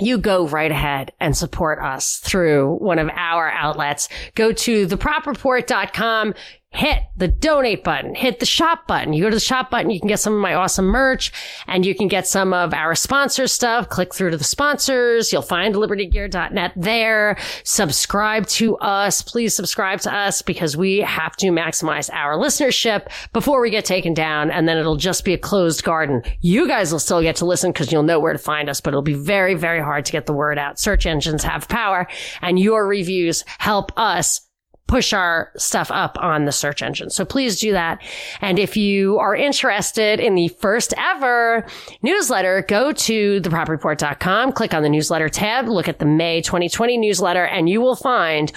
[0.00, 4.08] you go right ahead and support us through one of our outlets.
[4.34, 6.34] Go to thepropreport.com,
[6.72, 9.12] hit the donate button, hit the shop button.
[9.12, 11.32] You go to the shop button, you can get some of my awesome merch
[11.66, 13.88] and you can get some of our sponsor stuff.
[13.88, 15.32] Click through to the sponsors.
[15.32, 17.36] You'll find libertygear.net there.
[17.64, 19.20] Subscribe to us.
[19.22, 24.14] Please subscribe to us because we have to maximize our listenership before we get taken
[24.14, 26.22] down and then it'll just be a closed garden.
[26.40, 28.90] You guys will still get to listen because you'll know where to find us, but
[28.90, 30.78] it'll be very, very hard to get the word out.
[30.78, 32.08] Search engines have power
[32.40, 34.48] and your reviews help us
[34.92, 37.08] push our stuff up on the search engine.
[37.08, 38.02] So please do that.
[38.42, 41.66] And if you are interested in the first ever
[42.02, 47.46] newsletter, go to thepropreport.com, click on the newsletter tab, look at the May 2020 newsletter,
[47.46, 48.52] and you will find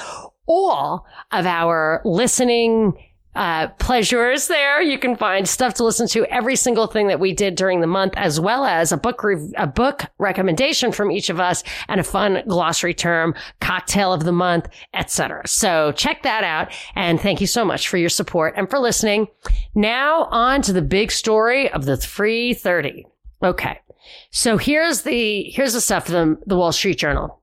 [0.45, 3.01] all of our listening
[3.35, 4.81] uh, pleasures there.
[4.81, 7.87] You can find stuff to listen to every single thing that we did during the
[7.87, 11.99] month, as well as a book, rev- a book recommendation from each of us and
[11.99, 15.47] a fun glossary term, cocktail of the month, etc.
[15.47, 16.71] So check that out.
[16.95, 19.27] And thank you so much for your support and for listening.
[19.73, 23.05] Now on to the big story of the 330.
[23.43, 23.79] Okay.
[24.31, 27.41] So here's the, here's the stuff from the Wall Street Journal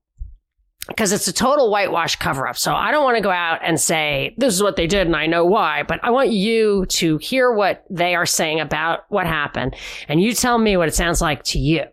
[0.89, 2.57] because it's a total whitewash cover up.
[2.57, 5.17] So I don't want to go out and say, this is what they did and
[5.17, 9.27] I know why, but I want you to hear what they are saying about what
[9.27, 9.77] happened
[10.09, 11.85] and you tell me what it sounds like to you.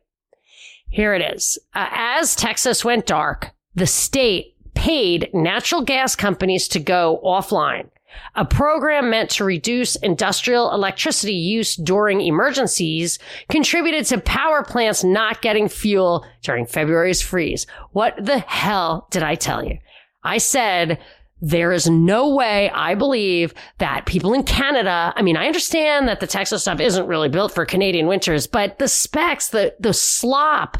[0.89, 1.59] Here it is.
[1.75, 7.89] Uh, as Texas went dark, the state paid natural gas companies to go offline.
[8.35, 15.41] A program meant to reduce industrial electricity use during emergencies contributed to power plants not
[15.41, 17.65] getting fuel during February's freeze.
[17.91, 19.79] What the hell did I tell you?
[20.23, 20.99] I said
[21.41, 26.19] There is no way I believe that people in Canada, I mean, I understand that
[26.19, 30.77] the Texas stuff isn't really built for Canadian winters, but the specs, the, the slop,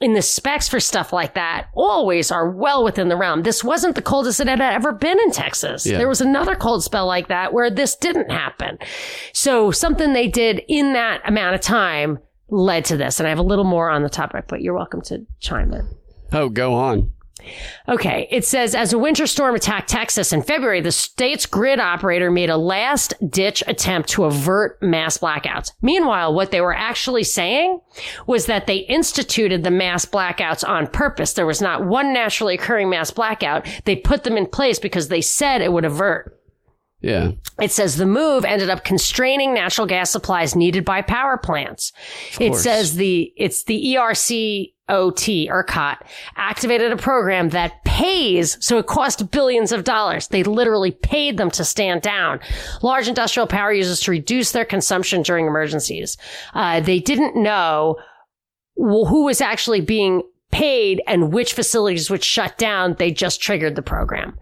[0.00, 3.42] in the specs for stuff like that always are well within the realm.
[3.42, 5.86] This wasn't the coldest it had ever been in Texas.
[5.86, 5.98] Yeah.
[5.98, 8.78] There was another cold spell like that where this didn't happen.
[9.32, 12.18] So something they did in that amount of time
[12.48, 13.20] led to this.
[13.20, 15.88] And I have a little more on the topic, but you're welcome to chime in.
[16.32, 17.12] Oh, go on.
[17.88, 18.28] Okay.
[18.30, 22.50] It says as a winter storm attacked Texas in February, the state's grid operator made
[22.50, 25.72] a last ditch attempt to avert mass blackouts.
[25.82, 27.80] Meanwhile, what they were actually saying
[28.26, 31.32] was that they instituted the mass blackouts on purpose.
[31.32, 33.66] There was not one naturally occurring mass blackout.
[33.84, 36.38] They put them in place because they said it would avert.
[37.04, 37.32] Yeah.
[37.60, 41.92] It says the move ended up constraining natural gas supplies needed by power plants.
[42.40, 43.98] It says the it's the E
[44.88, 45.96] ERCOT ERCOT
[46.36, 50.28] activated a program that pays, so it cost billions of dollars.
[50.28, 52.40] They literally paid them to stand down.
[52.82, 56.16] Large industrial power users to reduce their consumption during emergencies.
[56.52, 57.96] Uh, they didn't know
[58.76, 60.22] who was actually being
[60.54, 62.94] paid and which facilities would shut down.
[62.98, 64.38] They just triggered the program.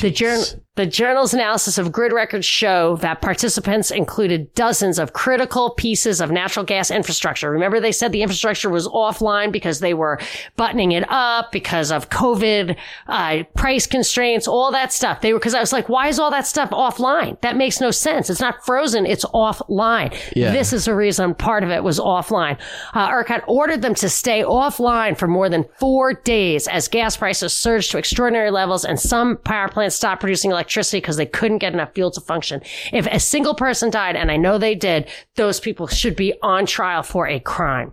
[0.00, 0.44] The, journal,
[0.74, 6.30] the journal's analysis of grid records show that participants included dozens of critical pieces of
[6.30, 7.50] natural gas infrastructure.
[7.50, 10.18] Remember, they said the infrastructure was offline because they were
[10.56, 12.74] buttoning it up because of COVID,
[13.06, 15.20] uh, price constraints, all that stuff.
[15.20, 17.38] They were, cause I was like, why is all that stuff offline?
[17.42, 18.30] That makes no sense.
[18.30, 19.04] It's not frozen.
[19.04, 20.18] It's offline.
[20.34, 20.52] Yeah.
[20.52, 22.58] This is the reason part of it was offline.
[22.94, 27.52] Uh, ERCOT ordered them to stay offline for more than four days as gas prices
[27.52, 30.61] surged to extraordinary levels and some power plants stopped producing electricity
[31.00, 32.62] because they couldn't get enough fuel to function.
[32.92, 36.66] If a single person died, and I know they did, those people should be on
[36.66, 37.92] trial for a crime.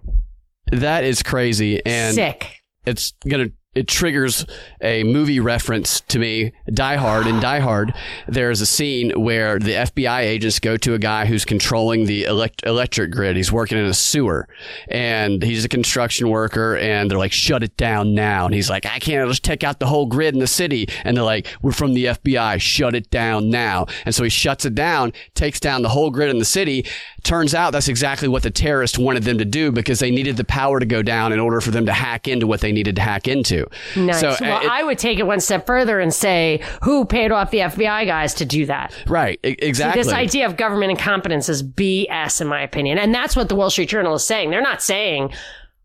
[0.72, 1.84] That is crazy.
[1.86, 2.62] And Sick.
[2.86, 4.48] it's going to, it triggers
[4.82, 7.28] a movie reference to me, Die Hard.
[7.28, 7.94] In Die Hard,
[8.28, 12.64] there's a scene where the FBI agents go to a guy who's controlling the elect-
[12.66, 13.36] electric grid.
[13.36, 14.48] He's working in a sewer
[14.88, 18.46] and he's a construction worker and they're like, shut it down now.
[18.46, 20.88] And he's like, I can't I'll just take out the whole grid in the city.
[21.04, 23.86] And they're like, we're from the FBI, shut it down now.
[24.04, 26.88] And so he shuts it down, takes down the whole grid in the city.
[27.24, 30.44] Turns out that's exactly what the terrorists wanted them to do because they needed the
[30.44, 33.02] power to go down in order for them to hack into what they needed to
[33.02, 33.59] hack into.
[33.96, 34.20] Nice.
[34.20, 37.52] So, well, it- I would take it one step further and say, who paid off
[37.52, 38.94] the FBI guys to do that?
[39.08, 40.02] right, exactly.
[40.04, 42.98] This idea of government incompetence is BS, in my opinion.
[42.98, 44.50] And that's what the Wall Street Journal is saying.
[44.52, 45.32] They're not saying,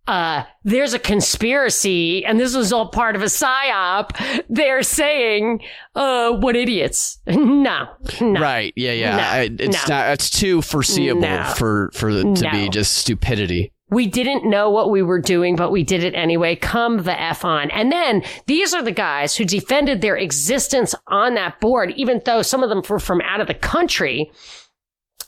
[0.07, 4.11] uh, there's a conspiracy and this was all part of a psyop.
[4.49, 5.61] They're saying,
[5.95, 7.19] uh, what idiots.
[7.27, 7.87] No,
[8.21, 8.41] no.
[8.41, 8.73] Right.
[8.77, 8.93] Yeah.
[8.93, 9.17] Yeah.
[9.17, 9.95] No, I- it's no.
[9.95, 10.11] not.
[10.13, 11.45] It's too foreseeable No.
[11.57, 13.73] for for the, to be just stupidity.
[13.95, 16.57] We didn't know what we were doing, but we did it anyway.
[16.57, 17.71] Come the F on.
[17.71, 22.43] And then these are the guys who defended their existence on that board, even though
[22.43, 24.33] some of them were from out of the country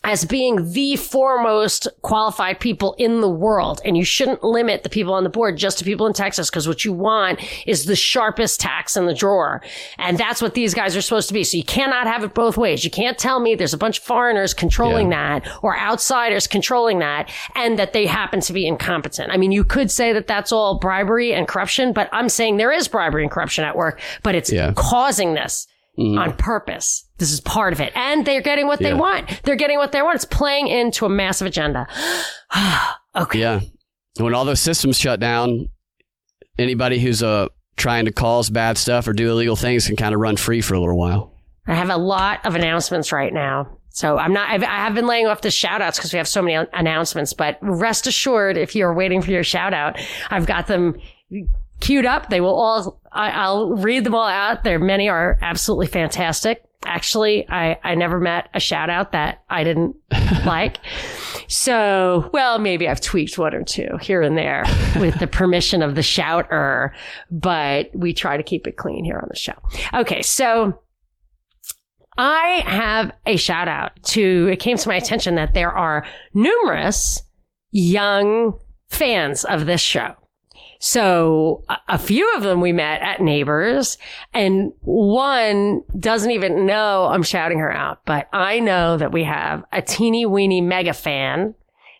[0.07, 3.81] as being the foremost qualified people in the world.
[3.85, 6.69] And you shouldn't limit the people on the board just to people in Texas because
[6.69, 9.61] what you want is the sharpest tax in the drawer.
[9.99, 11.43] And that's what these guys are supposed to be.
[11.43, 12.85] So you cannot have it both ways.
[12.85, 17.29] You can't tell me there's a bunch of foreigners controlling that or outsiders controlling that
[17.57, 19.33] and that they happen to be incompetent.
[19.33, 22.71] I mean, you could say that that's all bribery and corruption, but I'm saying there
[22.71, 24.73] is bribery and corruption at work, but it's Yeah.
[24.77, 25.67] causing this
[25.99, 26.17] mm-hmm.
[26.17, 27.06] on purpose.
[27.19, 27.93] This is part of it.
[27.97, 29.43] And they're getting what they want.
[29.45, 30.17] They're getting what they want.
[30.17, 31.87] It's playing into a massive agenda.
[33.17, 33.41] okay.
[33.41, 33.61] Yeah.
[34.19, 35.69] When all those systems shut down,
[36.59, 40.21] anybody who's uh trying to cause bad stuff or do illegal things can kind of
[40.21, 41.35] run free for a little while.
[41.67, 43.77] I have a lot of announcements right now.
[43.91, 46.29] So I'm not, I've, I have been laying off the shout outs because we have
[46.29, 49.99] so many announcements, but rest assured, if you're waiting for your shout out,
[50.31, 50.97] I've got them
[51.81, 52.29] queued up.
[52.29, 54.65] They will all, I, I'll read them all out.
[54.65, 56.63] There, many are absolutely fantastic.
[56.87, 59.97] Actually, I, I never met a shout out that I didn't
[60.47, 60.79] like.
[61.49, 64.65] So, well, maybe I've tweaked one or two here and there
[64.99, 66.95] with the permission of the shouter,
[67.31, 69.55] but we try to keep it clean here on the show.
[69.93, 70.23] Okay.
[70.23, 70.81] So,
[72.19, 77.23] I have a shout out to, it came to my attention that there are numerous
[77.73, 78.59] young
[78.89, 80.15] fans of this show.
[80.79, 83.99] So a, few of them we met at Neighbors
[84.35, 89.65] and one doesn't even know I'm shouting her out, but I know that we have
[89.73, 91.55] a teeny weeny mega fan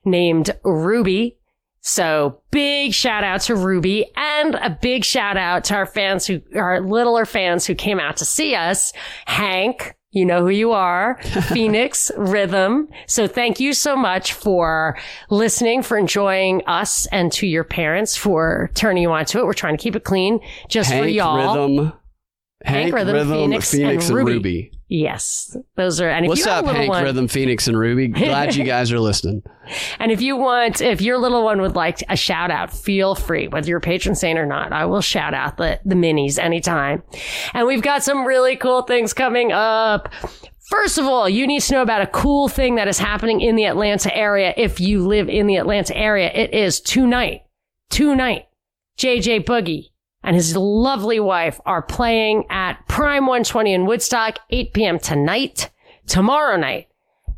[0.05, 1.39] named Ruby.
[1.81, 6.43] So big shout out to Ruby and a big shout out to our fans who
[6.55, 8.93] our littler fans who came out to see us.
[9.27, 11.19] Hank, you know who you are.
[11.53, 12.89] Phoenix Rhythm.
[13.07, 14.99] So thank you so much for
[15.29, 19.45] listening, for enjoying us and to your parents for turning you on to it.
[19.45, 21.69] We're trying to keep it clean just for y'all.
[21.69, 21.93] Rhythm
[22.65, 24.73] Hank, Rhythm, Phoenix, and, Ruby.
[24.89, 26.09] Yes, those are.
[26.09, 28.09] And if What's you have up, a Hank one, Rhythm, Phoenix, and Ruby?
[28.09, 29.43] Glad you guys are listening.
[29.99, 33.49] And if you want, if your little one would like a shout out, feel free,
[33.49, 34.73] whether you're a patron saint or not.
[34.73, 37.03] I will shout out the, the minis anytime.
[37.53, 40.13] And we've got some really cool things coming up.
[40.71, 43.57] First of all, you need to know about a cool thing that is happening in
[43.57, 44.55] the Atlanta area.
[44.57, 47.43] If you live in the Atlanta area, it is tonight,
[47.91, 48.47] tonight,
[48.99, 49.91] JJ Boogie
[50.27, 54.99] and his lovely wife are playing at Prime 120 in Woodstock, 8 p.m.
[54.99, 55.71] tonight,
[56.09, 56.89] tomorrow night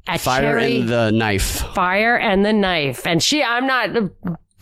[0.07, 1.61] at Fire Cherry and the knife.
[1.75, 3.07] Fire and the Knife.
[3.07, 3.91] And she, I'm not,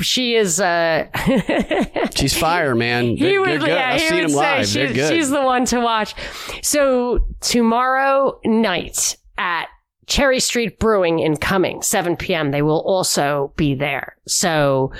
[0.00, 1.06] she is, uh,
[2.16, 3.14] She's fire, man.
[3.16, 3.68] They're, would, they're good.
[3.68, 4.72] yeah, I've he seen would them live.
[4.72, 5.12] They're she's, good.
[5.12, 6.14] she's the one to watch.
[6.62, 9.66] So tomorrow night at
[10.06, 14.16] Cherry Street Brewing in Cumming, 7 p.m., they will also be there.
[14.26, 14.92] So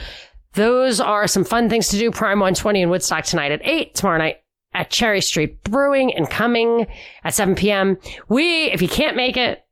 [0.56, 2.10] those are some fun things to do.
[2.10, 4.38] Prime 120 in Woodstock tonight at 8, tomorrow night
[4.74, 6.86] at Cherry Street Brewing and Cumming
[7.24, 7.98] at 7 p.m.
[8.28, 9.64] We, if you can't make it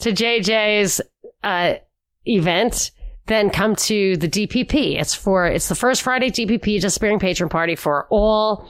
[0.00, 1.00] to JJ's,
[1.42, 1.74] uh,
[2.26, 2.90] event,
[3.26, 5.00] then come to the DPP.
[5.00, 8.68] It's for, it's the first Friday DPP Disappearing Patron Party for all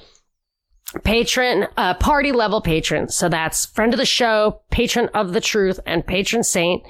[1.04, 3.14] patron, uh, party level patrons.
[3.14, 6.82] So that's friend of the show, patron of the truth, and patron saint.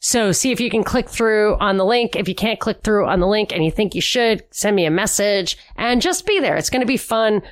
[0.00, 2.16] So see if you can click through on the link.
[2.16, 4.84] If you can't click through on the link and you think you should, send me
[4.84, 6.56] a message and just be there.
[6.56, 7.42] It's going to be fun.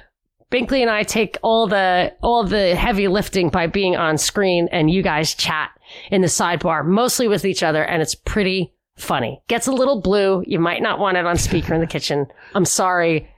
[0.51, 4.91] Binkley and I take all the, all the heavy lifting by being on screen and
[4.91, 5.71] you guys chat
[6.11, 7.85] in the sidebar, mostly with each other.
[7.85, 9.43] And it's pretty funny.
[9.49, 10.45] Gets a little blue.
[10.47, 12.27] You might not want it on speaker in the kitchen.
[12.55, 13.29] I'm sorry.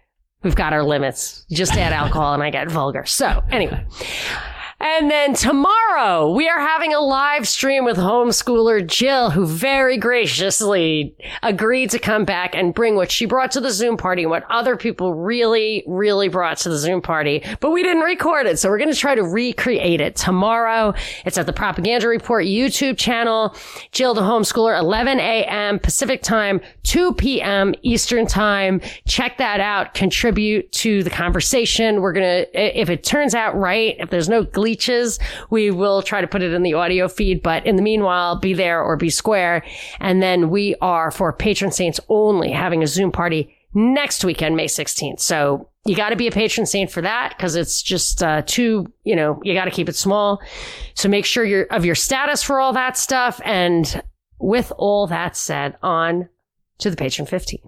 [0.46, 1.44] We've got our limits.
[1.50, 3.04] Just add alcohol and I get vulgar.
[3.04, 3.84] So anyway.
[4.78, 11.16] And then tomorrow we are having a live stream with homeschooler Jill, who very graciously
[11.42, 14.44] agreed to come back and bring what she brought to the Zoom party and what
[14.50, 17.42] other people really, really brought to the Zoom party.
[17.60, 18.58] But we didn't record it.
[18.58, 20.92] So we're going to try to recreate it tomorrow.
[21.24, 23.56] It's at the Propaganda Report YouTube channel.
[23.92, 25.78] Jill the homeschooler, 11 a.m.
[25.78, 27.74] Pacific time, 2 p.m.
[27.82, 28.82] Eastern time.
[29.08, 29.94] Check that out.
[29.94, 32.02] Contribute to the conversation.
[32.02, 35.18] We're going to, if it turns out right, if there's no glitches,
[35.50, 37.42] we will try to put it in the audio feed.
[37.42, 39.64] But in the meanwhile, be there or be square.
[40.00, 44.66] And then we are for patron saints only having a Zoom party next weekend, May
[44.66, 45.20] 16th.
[45.20, 48.92] So you got to be a patron saint for that because it's just uh, too,
[49.04, 50.40] you know, you got to keep it small.
[50.94, 53.40] So make sure you're of your status for all that stuff.
[53.44, 54.02] And
[54.38, 56.28] with all that said, on
[56.78, 57.60] to the patron 15.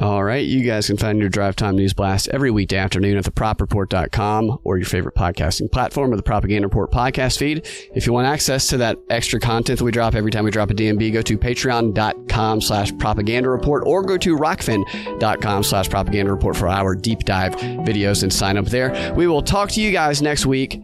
[0.00, 0.46] All right.
[0.46, 4.76] You guys can find your Drive Time News Blast every weekday afternoon at thepropreport.com or
[4.76, 7.66] your favorite podcasting platform or the Propaganda Report podcast feed.
[7.92, 10.70] If you want access to that extra content that we drop every time we drop
[10.70, 16.56] a DNB, go to patreon.com slash propaganda report or go to rokfin.com slash propaganda report
[16.56, 19.12] for our deep dive videos and sign up there.
[19.14, 20.80] We will talk to you guys next week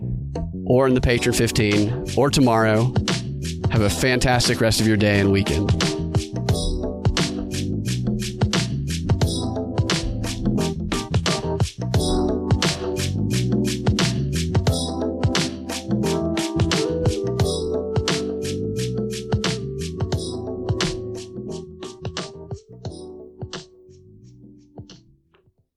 [0.66, 2.92] or in the Patron 15 or tomorrow.
[3.70, 5.93] Have a fantastic rest of your day and weekend.